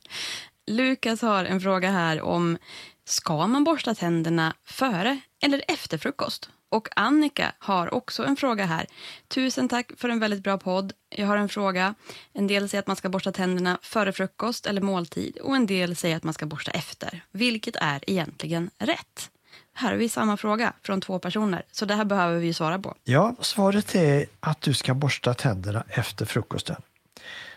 Lukas 0.66 1.22
har 1.22 1.44
en 1.44 1.60
fråga 1.60 1.90
här 1.90 2.20
om 2.20 2.58
ska 3.04 3.46
man 3.46 3.64
borsta 3.64 3.94
tänderna 3.94 4.54
före 4.64 5.20
eller 5.42 5.62
efter 5.68 5.98
frukost? 5.98 6.50
Och 6.72 6.88
Annika 6.96 7.52
har 7.58 7.94
också 7.94 8.24
en 8.24 8.36
fråga 8.36 8.66
här. 8.66 8.86
Tusen 9.28 9.68
tack 9.68 9.92
för 9.96 10.08
en 10.08 10.20
väldigt 10.20 10.42
bra 10.42 10.58
podd. 10.58 10.92
Jag 11.08 11.26
har 11.26 11.36
en 11.36 11.48
fråga. 11.48 11.94
En 12.32 12.46
del 12.46 12.68
säger 12.68 12.82
att 12.82 12.86
man 12.86 12.96
ska 12.96 13.08
borsta 13.08 13.32
tänderna 13.32 13.78
före 13.82 14.12
frukost 14.12 14.66
eller 14.66 14.80
måltid 14.80 15.36
och 15.36 15.56
en 15.56 15.66
del 15.66 15.96
säger 15.96 16.16
att 16.16 16.24
man 16.24 16.34
ska 16.34 16.46
borsta 16.46 16.70
efter. 16.70 17.24
Vilket 17.32 17.76
är 17.76 18.10
egentligen 18.10 18.70
rätt? 18.78 19.30
Här 19.72 19.90
har 19.90 19.98
vi 19.98 20.08
samma 20.08 20.36
fråga 20.36 20.72
från 20.82 21.00
två 21.00 21.18
personer, 21.18 21.62
så 21.72 21.84
det 21.84 21.94
här 21.94 22.04
behöver 22.04 22.38
vi 22.38 22.54
svara 22.54 22.78
på. 22.78 22.94
Ja, 23.04 23.34
svaret 23.40 23.94
är 23.94 24.26
att 24.40 24.60
du 24.60 24.74
ska 24.74 24.94
borsta 24.94 25.34
tänderna 25.34 25.84
efter 25.88 26.26
frukosten. 26.26 26.76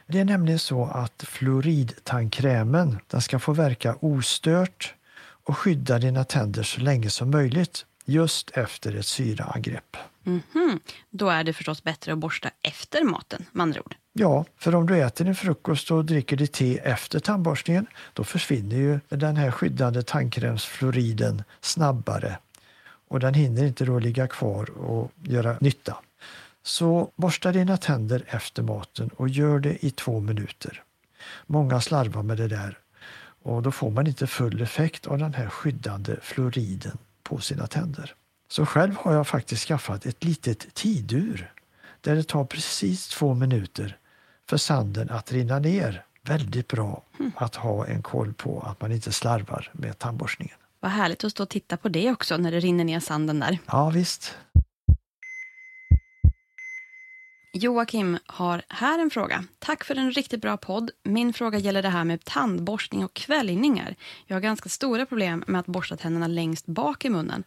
Det 0.08 0.19
är 0.19 0.25
nämligen 0.25 0.60
så 0.60 0.86
att 0.86 1.23
fluoridtandkrämen 1.28 2.99
den 3.08 3.21
ska 3.21 3.39
få 3.39 3.54
verka 3.54 3.95
ostört 3.99 4.93
och 5.45 5.58
skydda 5.58 5.99
dina 5.99 6.23
tänder 6.23 6.63
så 6.63 6.82
länge 6.82 7.10
som 7.10 7.32
möjligt 7.32 7.86
just 8.06 8.50
efter 8.58 8.96
ett 8.96 9.06
syraangrepp. 9.06 9.98
Mm 10.26 10.41
-hmm. 10.54 10.80
Då 11.10 11.30
är 11.30 11.44
det 11.44 11.54
förstås 11.54 11.84
bättre 11.84 12.13
att 12.13 12.18
borsta 12.18 12.50
efter 12.62 13.04
maten, 13.04 13.46
med 13.52 13.63
andra 13.63 13.82
ord. 13.82 13.96
Ja, 14.13 14.46
för 14.58 14.76
om 14.76 14.88
du 14.88 14.98
äter 15.04 15.26
din 15.26 15.36
frukost 15.36 15.91
och 15.91 16.06
dricker 16.06 16.38
ditt 16.38 16.54
te 16.54 16.78
efter 16.78 17.20
tandborstningen, 17.20 17.88
då 18.13 18.24
försvinner 18.24 18.76
ju 18.76 19.00
den 19.10 19.38
här 19.38 19.52
skyddande 19.52 20.04
tandkrämsfluoriden 20.04 21.44
snabbare 21.62 22.38
och 23.08 23.20
den 23.20 23.34
hinner 23.34 23.65
inte 23.65 23.86
då 23.86 24.00
ligga 24.00 24.28
kvar 24.28 24.70
och 24.70 25.12
göra 25.24 25.58
nytta. 25.62 25.98
Så 26.63 27.12
borsta 27.15 27.52
dina 27.52 27.78
tänder 27.78 28.24
efter 28.28 28.63
maten 28.63 29.10
och 29.10 29.30
gör 29.30 29.60
det 29.60 29.86
i 29.86 29.91
två 29.91 30.20
minuter. 30.20 30.84
Många 31.48 31.82
slarvar 31.82 32.24
med 32.24 32.38
det 32.38 32.48
där 32.48 32.80
och 33.44 33.62
då 33.62 33.72
får 33.72 33.91
man 33.91 34.08
inte 34.08 34.28
full 34.28 34.62
effekt 34.62 35.08
av 35.08 35.18
den 35.18 35.34
här 35.34 35.50
skyddande 35.50 36.15
fluoriden 36.22 36.98
på 37.26 37.40
sina 37.40 37.68
tänder. 37.68 38.16
Så 38.48 38.66
själv 38.66 38.96
har 38.98 39.14
jag 39.14 39.28
faktiskt 39.28 39.68
skaffat 39.68 40.06
ett 40.06 40.24
litet 40.24 40.74
tidur 40.74 41.52
där 42.02 42.16
det 42.16 42.24
tar 42.24 42.46
precis 42.46 43.08
två 43.08 43.34
minuter 43.34 43.98
för 44.50 44.58
sanden 44.58 45.10
att 45.10 45.32
rinna 45.32 45.60
ner. 45.60 46.06
Väldigt 46.22 46.68
bra 46.68 47.04
mm. 47.20 47.32
att 47.36 47.56
ha 47.56 47.86
en 47.86 48.02
koll 48.02 48.34
på 48.34 48.60
att 48.62 48.82
man 48.82 48.92
inte 48.92 49.12
slarvar 49.12 49.72
med 49.74 50.00
tandborstningen. 50.00 50.56
Vad 50.80 50.92
härligt 50.92 51.24
att 51.24 51.32
stå 51.32 51.44
och 51.44 51.50
titta 51.50 51.78
på 51.78 51.90
det 51.90 52.12
också 52.12 52.38
när 52.38 52.52
det 52.52 52.60
rinner 52.60 52.84
ner 52.84 53.00
sanden 53.00 53.40
där. 53.40 53.58
Ja, 53.66 53.90
visst. 53.90 54.38
Joakim 57.58 58.18
har 58.26 58.62
här 58.70 59.00
en 59.00 59.10
fråga. 59.10 59.44
Tack 59.60 59.84
för 59.84 59.96
en 59.96 60.12
riktigt 60.12 60.41
bra 60.41 60.58
podd. 60.58 60.91
Min 61.04 61.34
fråga 61.34 61.60
gäller 61.60 61.82
det 61.82 61.89
här 61.89 62.04
med 62.04 62.26
tandborstning 62.26 63.06
och 63.06 63.13
kvällningar. 63.13 63.96
Jag 64.26 64.36
har 64.36 64.41
ganska 64.41 64.70
stora 64.70 65.06
problem 65.06 65.44
med 65.48 65.60
att 65.60 65.65
borsta 65.65 65.98
tänderna 65.98 66.28
längst 66.28 66.65
bak 66.65 67.06
i 67.06 67.10
munnen. 67.10 67.44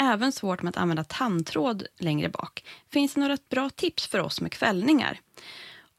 Även 0.00 0.32
svårt 0.32 0.62
med 0.62 0.70
att 0.70 0.76
använda 0.76 1.04
tandtråd 1.04 1.86
längre 1.98 2.28
bak. 2.28 2.64
Finns 2.92 3.14
det 3.14 3.20
några 3.20 3.36
bra 3.50 3.70
tips 3.70 4.06
för 4.06 4.18
oss 4.18 4.40
med 4.40 4.52
kvällningar? 4.52 5.20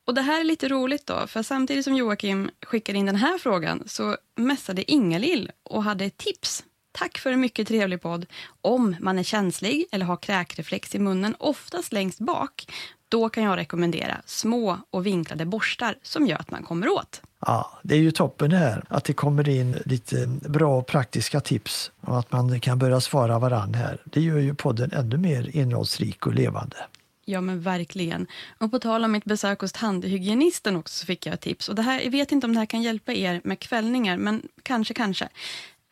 Och 0.05 0.13
det 0.13 0.21
här 0.21 0.39
är 0.39 0.43
lite 0.43 0.67
roligt 0.67 1.07
då, 1.07 1.27
för 1.27 1.43
samtidigt 1.43 1.83
som 1.83 1.95
Joakim 1.95 2.49
skickade 2.65 2.99
in 2.99 3.05
den 3.05 3.15
här 3.15 3.37
frågan 3.37 3.83
så 3.85 4.17
mässade 4.35 4.91
Ingalill 4.91 5.51
och 5.63 5.83
hade 5.83 6.05
ett 6.05 6.17
tips. 6.17 6.63
Tack 6.91 7.17
för 7.17 7.31
en 7.31 7.39
mycket 7.39 7.67
trevlig 7.67 8.01
podd. 8.01 8.25
Om 8.61 8.95
man 8.99 9.19
är 9.19 9.23
känslig 9.23 9.85
eller 9.91 10.05
har 10.05 10.17
kräkreflex 10.17 10.95
i 10.95 10.99
munnen, 10.99 11.35
oftast 11.39 11.93
längst 11.93 12.19
bak, 12.19 12.65
då 13.11 13.29
kan 13.29 13.43
jag 13.43 13.57
rekommendera 13.57 14.21
små 14.25 14.77
och 14.89 15.05
vinklade 15.05 15.45
borstar 15.45 15.95
som 16.03 16.27
gör 16.27 16.37
att 16.37 16.51
man 16.51 16.63
kommer 16.63 16.89
åt. 16.89 17.21
Ja, 17.45 17.79
det 17.83 17.95
är 17.95 17.99
ju 17.99 18.11
toppen 18.11 18.49
det 18.49 18.57
här 18.57 18.83
att 18.87 19.03
det 19.03 19.13
kommer 19.13 19.49
in 19.49 19.77
lite 19.85 20.27
bra 20.27 20.83
praktiska 20.83 21.39
tips 21.39 21.91
och 22.01 22.19
att 22.19 22.31
man 22.31 22.59
kan 22.59 22.79
börja 22.79 23.01
svara 23.01 23.39
varann 23.39 23.73
här. 23.73 24.01
Det 24.05 24.21
gör 24.21 24.37
ju 24.37 24.55
podden 24.55 24.91
ännu 24.91 25.17
mer 25.17 25.55
innehållsrik 25.55 26.27
och 26.27 26.33
levande. 26.33 26.77
Ja 27.25 27.41
men 27.41 27.61
verkligen. 27.61 28.27
Och 28.57 28.71
på 28.71 28.79
tal 28.79 29.03
om 29.03 29.11
mitt 29.11 29.25
besök 29.25 29.61
hos 29.61 29.71
tandhygienisten 29.71 30.75
också 30.75 30.99
så 30.99 31.05
fick 31.05 31.25
jag 31.25 31.33
ett 31.33 31.41
tips. 31.41 31.69
Och 31.69 31.75
det 31.75 31.81
här, 31.81 32.01
jag 32.01 32.11
vet 32.11 32.31
inte 32.31 32.47
om 32.47 32.53
det 32.53 32.59
här 32.59 32.65
kan 32.65 32.81
hjälpa 32.81 33.13
er 33.13 33.41
med 33.43 33.59
kvällningar, 33.59 34.17
men 34.17 34.41
kanske, 34.63 34.93
kanske. 34.93 35.29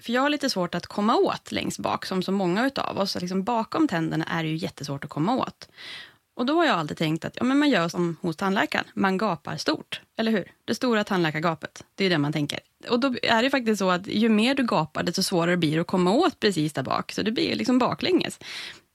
För 0.01 0.13
jag 0.13 0.21
har 0.21 0.29
lite 0.29 0.49
svårt 0.49 0.75
att 0.75 0.87
komma 0.87 1.15
åt 1.15 1.51
längst 1.51 1.79
bak, 1.79 2.05
som 2.05 2.23
så 2.23 2.31
många 2.31 2.65
utav 2.67 2.99
oss. 2.99 3.21
Liksom 3.21 3.43
bakom 3.43 3.87
tänderna 3.87 4.25
är 4.25 4.43
det 4.43 4.49
ju 4.49 4.55
jättesvårt 4.55 5.03
att 5.03 5.09
komma 5.09 5.35
åt. 5.35 5.69
Och 6.39 6.45
då 6.45 6.55
har 6.55 6.65
jag 6.65 6.79
alltid 6.79 6.97
tänkt 6.97 7.25
att 7.25 7.35
ja, 7.35 7.43
men 7.43 7.59
man 7.59 7.69
gör 7.69 7.87
som 7.87 8.17
hos 8.21 8.35
tandläkaren, 8.35 8.85
man 8.93 9.17
gapar 9.17 9.57
stort. 9.57 10.01
Eller 10.17 10.31
hur? 10.31 10.51
Det 10.65 10.75
stora 10.75 11.03
tandläkargapet, 11.03 11.83
det 11.95 12.05
är 12.05 12.09
det 12.09 12.17
man 12.17 12.33
tänker. 12.33 12.59
Och 12.89 12.99
då 12.99 13.15
är 13.23 13.43
det 13.43 13.49
faktiskt 13.49 13.79
så 13.79 13.89
att 13.89 14.07
ju 14.07 14.29
mer 14.29 14.55
du 14.55 14.65
gapar, 14.65 15.03
desto 15.03 15.23
svårare 15.23 15.57
blir 15.57 15.75
det 15.75 15.81
att 15.81 15.87
komma 15.87 16.11
åt 16.11 16.39
precis 16.39 16.73
där 16.73 16.83
bak. 16.83 17.11
Så 17.11 17.21
det 17.21 17.31
blir 17.31 17.55
liksom 17.55 17.79
baklänges. 17.79 18.39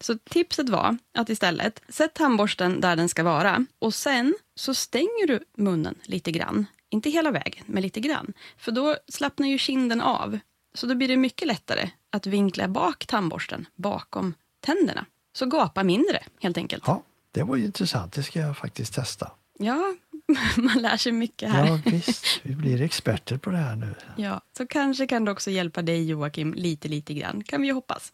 Så 0.00 0.18
tipset 0.18 0.68
var 0.68 0.96
att 1.14 1.28
istället, 1.30 1.82
sätt 1.88 2.14
tandborsten 2.14 2.80
där 2.80 2.96
den 2.96 3.08
ska 3.08 3.22
vara 3.22 3.66
och 3.78 3.94
sen 3.94 4.34
så 4.54 4.74
stänger 4.74 5.26
du 5.26 5.40
munnen 5.56 5.94
lite 6.02 6.30
grann. 6.30 6.66
Inte 6.90 7.10
hela 7.10 7.30
vägen, 7.30 7.64
men 7.66 7.82
lite 7.82 8.00
grann. 8.00 8.32
För 8.58 8.72
då 8.72 8.96
slappnar 9.08 9.48
ju 9.48 9.58
kinden 9.58 10.00
av. 10.00 10.38
Så 10.74 10.86
då 10.86 10.94
blir 10.94 11.08
det 11.08 11.16
mycket 11.16 11.48
lättare 11.48 11.90
att 12.10 12.26
vinkla 12.26 12.68
bak 12.68 13.06
tandborsten 13.06 13.66
bakom 13.74 14.34
tänderna. 14.60 15.06
Så 15.32 15.46
gapa 15.46 15.82
mindre, 15.84 16.22
helt 16.40 16.56
enkelt. 16.56 16.84
Ja, 16.86 17.02
det 17.34 17.42
var 17.42 17.56
ju 17.56 17.64
intressant. 17.64 18.12
Det 18.12 18.22
ska 18.22 18.40
jag 18.40 18.56
faktiskt 18.56 18.94
testa. 18.94 19.30
Ja, 19.58 19.94
man 20.56 20.82
lär 20.82 20.96
sig 20.96 21.12
mycket 21.12 21.50
här. 21.50 21.66
Ja, 21.66 21.80
visst. 21.84 22.26
Vi 22.42 22.54
blir 22.54 22.82
experter 22.82 23.38
på 23.38 23.50
det 23.50 23.56
här 23.56 23.76
nu. 23.76 23.94
Ja, 24.16 24.40
så 24.56 24.66
kanske 24.66 25.06
kan 25.06 25.24
det 25.24 25.30
också 25.30 25.50
hjälpa 25.50 25.82
dig 25.82 26.08
Joakim 26.08 26.54
lite, 26.54 26.88
lite 26.88 27.14
grann. 27.14 27.44
Kan 27.44 27.60
vi 27.60 27.66
ju 27.66 27.72
hoppas. 27.72 28.12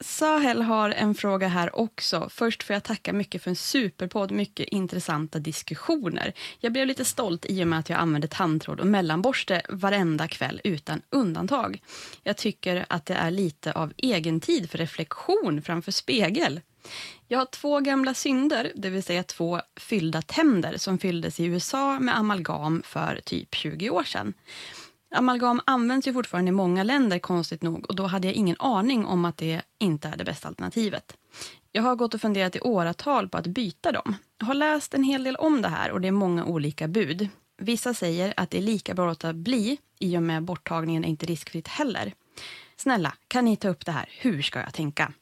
Sahel 0.00 0.62
har 0.62 0.90
en 0.90 1.14
fråga 1.14 1.48
här 1.48 1.76
också. 1.76 2.28
Först 2.30 2.62
får 2.62 2.74
jag 2.74 2.82
tacka 2.82 3.12
mycket 3.12 3.42
för 3.42 3.50
en 3.50 3.56
superpodd, 3.56 4.30
mycket 4.30 4.68
intressanta 4.68 5.38
diskussioner. 5.38 6.32
Jag 6.58 6.72
blev 6.72 6.86
lite 6.86 7.04
stolt 7.04 7.46
i 7.48 7.62
och 7.62 7.68
med 7.68 7.78
att 7.78 7.88
jag 7.88 7.98
använder 7.98 8.28
tandtråd 8.28 8.80
och 8.80 8.86
mellanborste 8.86 9.62
varenda 9.68 10.28
kväll 10.28 10.60
utan 10.64 11.02
undantag. 11.10 11.82
Jag 12.22 12.36
tycker 12.36 12.86
att 12.88 13.06
det 13.06 13.14
är 13.14 13.30
lite 13.30 13.72
av 13.72 13.92
egen 13.96 14.40
tid 14.40 14.70
för 14.70 14.78
reflektion 14.78 15.62
framför 15.62 15.92
spegel. 15.92 16.60
Jag 17.28 17.38
har 17.38 17.46
två 17.46 17.80
gamla 17.80 18.14
synder, 18.14 18.72
det 18.74 18.90
vill 18.90 19.02
säga 19.02 19.22
två 19.22 19.60
fyllda 19.76 20.22
tänder 20.22 20.76
som 20.76 20.98
fylldes 20.98 21.40
i 21.40 21.44
USA 21.44 22.00
med 22.00 22.18
amalgam 22.18 22.82
för 22.84 23.20
typ 23.24 23.54
20 23.54 23.90
år 23.90 24.04
sedan. 24.04 24.34
Amalgam 25.14 25.60
används 25.66 26.08
ju 26.08 26.12
fortfarande 26.12 26.48
i 26.48 26.52
många 26.52 26.82
länder 26.82 27.18
konstigt 27.18 27.62
nog 27.62 27.86
och 27.88 27.96
då 27.96 28.06
hade 28.06 28.28
jag 28.28 28.34
ingen 28.34 28.56
aning 28.58 29.06
om 29.06 29.24
att 29.24 29.36
det 29.36 29.62
inte 29.78 30.08
är 30.08 30.16
det 30.16 30.24
bästa 30.24 30.48
alternativet. 30.48 31.16
Jag 31.72 31.82
har 31.82 31.96
gått 31.96 32.14
och 32.14 32.20
funderat 32.20 32.56
i 32.56 32.60
åratal 32.60 33.28
på 33.28 33.38
att 33.38 33.46
byta 33.46 33.92
dem. 33.92 34.16
Jag 34.38 34.46
har 34.46 34.54
läst 34.54 34.94
en 34.94 35.04
hel 35.04 35.24
del 35.24 35.36
om 35.36 35.62
det 35.62 35.68
här 35.68 35.90
och 35.90 36.00
det 36.00 36.08
är 36.08 36.12
många 36.12 36.44
olika 36.44 36.88
bud. 36.88 37.28
Vissa 37.58 37.94
säger 37.94 38.34
att 38.36 38.50
det 38.50 38.58
är 38.58 38.62
lika 38.62 38.94
bra 38.94 39.04
att 39.04 39.22
låta 39.22 39.32
bli 39.32 39.78
i 39.98 40.16
och 40.16 40.22
med 40.22 40.42
borttagningen 40.42 41.04
är 41.04 41.08
inte 41.08 41.26
riskfritt 41.26 41.68
heller. 41.68 42.14
Snälla, 42.76 43.14
kan 43.28 43.44
ni 43.44 43.56
ta 43.56 43.68
upp 43.68 43.86
det 43.86 43.92
här? 43.92 44.08
Hur 44.20 44.42
ska 44.42 44.60
jag 44.60 44.74
tänka? 44.74 45.12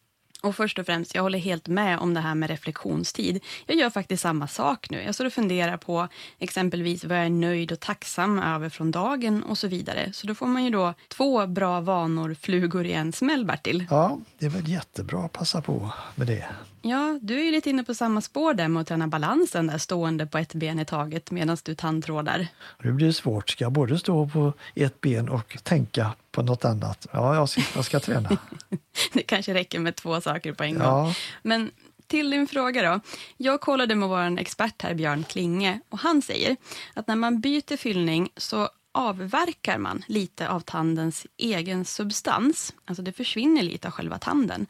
Och 0.43 0.57
först 0.57 0.79
och 0.79 0.87
främst, 0.87 1.15
jag 1.15 1.23
håller 1.23 1.39
helt 1.39 1.69
med 1.69 1.99
om 1.99 2.15
det 2.15 2.21
här 2.21 2.35
med 2.35 2.51
reflektionstid. 2.51 3.41
Jag 3.67 3.77
gör 3.77 3.91
faktiskt 3.91 4.23
samma 4.23 4.49
sak 4.49 4.91
nu. 4.91 5.03
Jag 5.03 5.15
står 5.15 5.25
och 5.25 5.33
funderar 5.33 5.77
på 5.77 6.09
exempelvis 6.39 7.05
vad 7.05 7.19
jag 7.19 7.27
är 7.27 7.31
nöjd 7.31 7.73
och 7.73 7.81
tacksam 7.81 8.39
över 8.39 8.69
från 8.69 8.91
dagen 8.91 9.43
och 9.43 9.59
så 9.59 9.69
vidare. 9.69 10.13
Så 10.13 10.27
då 10.27 10.35
får 10.35 10.47
man 10.47 10.65
ju 10.65 10.71
då 10.71 10.95
två 11.09 11.47
bra 11.47 11.81
vanor, 11.81 12.37
flugor 12.41 12.87
i 12.87 12.93
en 12.93 13.13
smäll, 13.13 13.45
Bertil. 13.45 13.87
Ja, 13.91 14.19
det 14.39 14.47
är 14.47 14.51
väl 14.51 14.69
jättebra 14.69 15.25
att 15.25 15.33
passa 15.33 15.63
på 15.63 15.91
med 16.15 16.27
det. 16.27 16.45
Ja, 16.83 17.19
du 17.23 17.41
är 17.41 17.45
ju 17.45 17.51
lite 17.51 17.71
inne 17.71 17.85
på 17.85 17.95
samma 17.95 18.21
spår 18.21 18.55
där 18.55 18.69
med 18.69 18.81
att 18.81 18.87
träna 18.87 19.07
balansen 19.07 19.67
där 19.67 19.79
stående 19.79 20.27
på 20.27 20.39
ett 20.39 20.55
ben 20.55 20.79
i 20.79 20.85
taget 20.85 21.31
medan 21.31 21.57
du 21.63 21.75
tandtrådar. 21.75 22.47
Nu 22.83 22.93
blir 22.93 23.07
det 23.07 23.13
svårt. 23.13 23.51
Ska 23.51 23.65
jag 23.65 23.73
både 23.73 23.99
stå 23.99 24.29
på 24.29 24.53
ett 24.75 25.01
ben 25.01 25.29
och 25.29 25.59
tänka 25.63 26.13
på 26.33 26.43
något 26.43 26.65
annat? 26.65 27.07
Ja, 27.13 27.35
jag 27.35 27.49
ska, 27.49 27.63
jag 27.75 27.85
ska 27.85 28.01
träna. 28.01 28.39
det 29.13 29.23
kanske 29.23 29.55
räcker 29.55 29.79
med 29.79 29.97
två 29.97 30.21
saker 30.21 30.53
på 30.53 30.65
en 30.65 30.75
gång. 30.75 30.83
Ja. 30.83 31.15
Men 31.43 31.71
till 32.07 32.31
din 32.31 32.47
fråga 32.47 32.93
då. 32.93 33.01
Jag 33.37 33.61
kollade 33.61 33.95
med 33.95 34.09
vår 34.09 34.39
expert 34.39 34.83
här, 34.83 34.95
Björn 34.95 35.25
Klinge, 35.25 35.81
och 35.89 35.99
han 35.99 36.23
säger 36.23 36.57
att 36.95 37.07
när 37.07 37.17
man 37.17 37.41
byter 37.41 37.77
fyllning 37.77 38.29
så 38.37 38.69
avverkar 38.93 39.79
man 39.79 40.03
lite 40.07 40.49
av 40.49 40.61
tandens 40.61 41.27
egen 41.37 41.85
substans. 41.85 42.75
Alltså 42.85 43.03
det 43.03 43.13
försvinner 43.13 43.63
lite 43.63 43.89
av 43.89 43.93
själva 43.93 44.19
tanden 44.19 44.67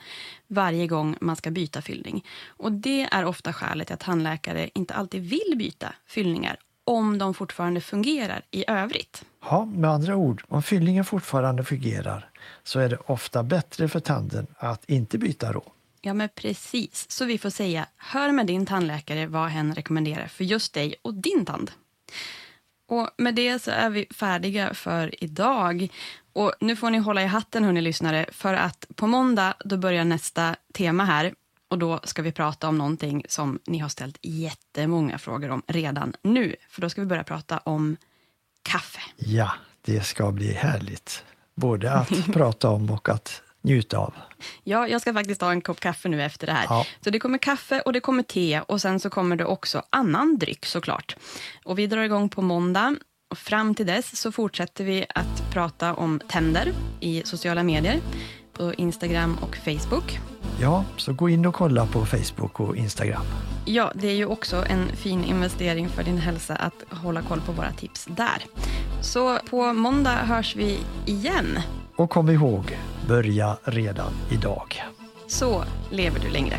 varje 0.47 0.87
gång 0.87 1.17
man 1.21 1.37
ska 1.37 1.51
byta 1.51 1.83
fyllning. 1.83 2.25
Och 2.47 2.73
det 2.73 3.09
är 3.13 3.25
ofta 3.25 3.53
skälet 3.53 3.87
till 3.87 3.95
att 3.95 4.01
tandläkare 4.01 4.71
inte 4.75 4.95
alltid 4.95 5.23
vill 5.23 5.55
byta 5.57 5.95
fyllningar 6.07 6.57
om 6.85 7.19
de 7.19 7.35
fortfarande 7.35 7.81
fungerar 7.81 8.43
i 8.51 8.65
övrigt. 8.69 9.25
Ja, 9.45 9.65
med 9.65 9.91
andra 9.91 10.17
ord, 10.17 10.45
om 10.49 10.63
fyllningen 10.63 11.05
fortfarande 11.05 11.65
fungerar 11.65 12.31
så 12.63 12.81
är 12.81 12.89
det 12.89 12.97
ofta 12.97 13.43
bättre 13.43 13.89
för 13.89 14.01
tanden 14.01 14.47
att 14.59 14.91
inte 14.91 15.19
byta 15.19 15.53
då. 15.53 15.63
Ja, 16.01 16.15
men 16.15 16.29
precis. 16.35 17.11
Så 17.11 17.25
vi 17.25 17.39
får 17.39 17.51
säga, 17.51 17.87
hör 17.97 18.33
med 18.33 18.47
din 18.47 18.67
tandläkare 18.67 19.27
vad 19.27 19.49
hen 19.49 19.75
rekommenderar 19.75 20.27
för 20.27 20.45
just 20.45 20.75
dig 20.75 20.95
och 21.03 21.15
din 21.15 21.45
tand. 21.45 21.71
Och 22.89 23.11
med 23.19 23.35
det 23.35 23.63
så 23.63 23.71
är 23.71 23.91
vi 23.91 24.07
färdiga 24.15 24.75
för 24.75 25.25
idag. 25.25 25.89
Och 26.33 26.53
nu 26.61 26.77
får 26.77 26.91
ni 26.91 26.99
hålla 26.99 27.23
i 27.23 27.27
hatten, 27.27 27.65
hörni 27.65 27.81
lyssnare, 27.81 28.27
för 28.33 28.55
att 28.55 28.87
på 28.95 29.07
måndag 29.07 29.55
då 29.65 29.77
börjar 29.77 30.05
nästa 30.05 30.57
tema 30.73 31.05
här. 31.05 31.35
Och 31.73 31.79
då 31.79 32.01
ska 32.05 32.23
vi 32.23 32.33
prata 32.33 32.69
om 32.69 32.79
någonting 32.79 33.25
som 33.29 33.59
ni 33.67 33.79
har 33.79 33.89
ställt 33.89 34.19
jättemånga 34.23 35.19
frågor 35.19 35.51
om 35.51 35.63
redan 35.67 36.15
nu. 36.23 36.57
För 36.69 36.81
då 36.81 36.91
ska 36.91 37.01
vi 37.01 37.07
börja 37.07 37.25
prata 37.25 37.59
om 37.59 37.97
kaffe. 38.63 39.01
Ja, 39.17 39.53
det 39.83 40.01
ska 40.01 40.33
bli 40.33 40.53
härligt. 40.53 41.25
Både 41.55 41.93
att 41.93 42.27
prata 42.33 42.71
om 42.71 42.91
och 42.91 43.09
att 43.09 43.43
njuta 43.63 43.99
av. 43.99 44.15
Ja, 44.65 44.89
jag 44.89 45.01
ska 45.01 45.13
faktiskt 45.13 45.41
ta 45.41 45.51
en 45.51 45.61
kopp 45.61 45.81
kaffe 45.81 46.09
nu 46.09 46.23
efter 46.23 46.47
det 46.47 46.53
här. 46.53 46.67
Ja. 46.69 46.87
Så 47.05 47.11
det 47.11 47.19
kommer 47.19 47.39
kaffe 47.39 47.81
och 47.81 47.93
det 47.93 48.01
kommer 48.01 48.23
te 48.23 48.61
och 48.61 48.81
sen 48.81 49.01
så 49.01 49.11
kommer 49.11 49.37
det 49.37 49.45
också 49.45 49.83
annan 49.91 50.39
dryck 50.39 50.67
såklart. 50.67 51.17
Och 51.65 51.79
vi 51.79 51.87
drar 51.87 52.03
igång 52.03 52.29
på 52.29 52.43
måndag. 52.43 52.97
Och 53.31 53.39
fram 53.39 53.75
till 53.75 53.87
dess 53.87 54.21
så 54.21 54.33
fortsätter 54.33 54.85
vi 54.85 55.07
att 55.15 55.53
prata 55.53 55.95
om 55.95 56.21
tänder 56.29 56.73
i 57.01 57.23
sociala 57.25 57.63
medier, 57.63 58.01
på 58.53 58.75
Instagram 58.75 59.39
och 59.41 59.57
Facebook. 59.57 60.19
Ja, 60.61 60.85
så 60.97 61.13
gå 61.13 61.29
in 61.29 61.47
och 61.47 61.55
kolla 61.55 61.87
på 61.87 62.07
Facebook 62.07 62.61
och 62.61 62.77
Instagram. 62.77 63.23
Ja, 63.65 63.93
det 63.95 64.09
är 64.09 64.15
ju 64.15 64.27
också 64.27 64.65
en 64.69 64.97
fin 64.97 65.25
investering 65.25 65.89
för 65.89 66.03
din 66.03 66.19
hälsa 66.19 66.57
att 66.57 66.85
hålla 66.91 67.23
koll 67.23 67.41
på 67.41 67.53
våra 67.53 67.73
tips 67.73 68.05
där. 68.05 68.45
Så 69.01 69.39
på 69.51 69.73
måndag 69.73 70.11
hörs 70.11 70.57
vi 70.57 70.79
igen. 71.07 71.59
Och 71.97 72.11
kom 72.11 72.31
ihåg, 72.31 72.79
börja 73.09 73.57
redan 73.65 74.13
idag. 74.31 74.83
Så 75.27 75.65
lever 75.91 76.21
du 76.21 76.29
längre. 76.29 76.59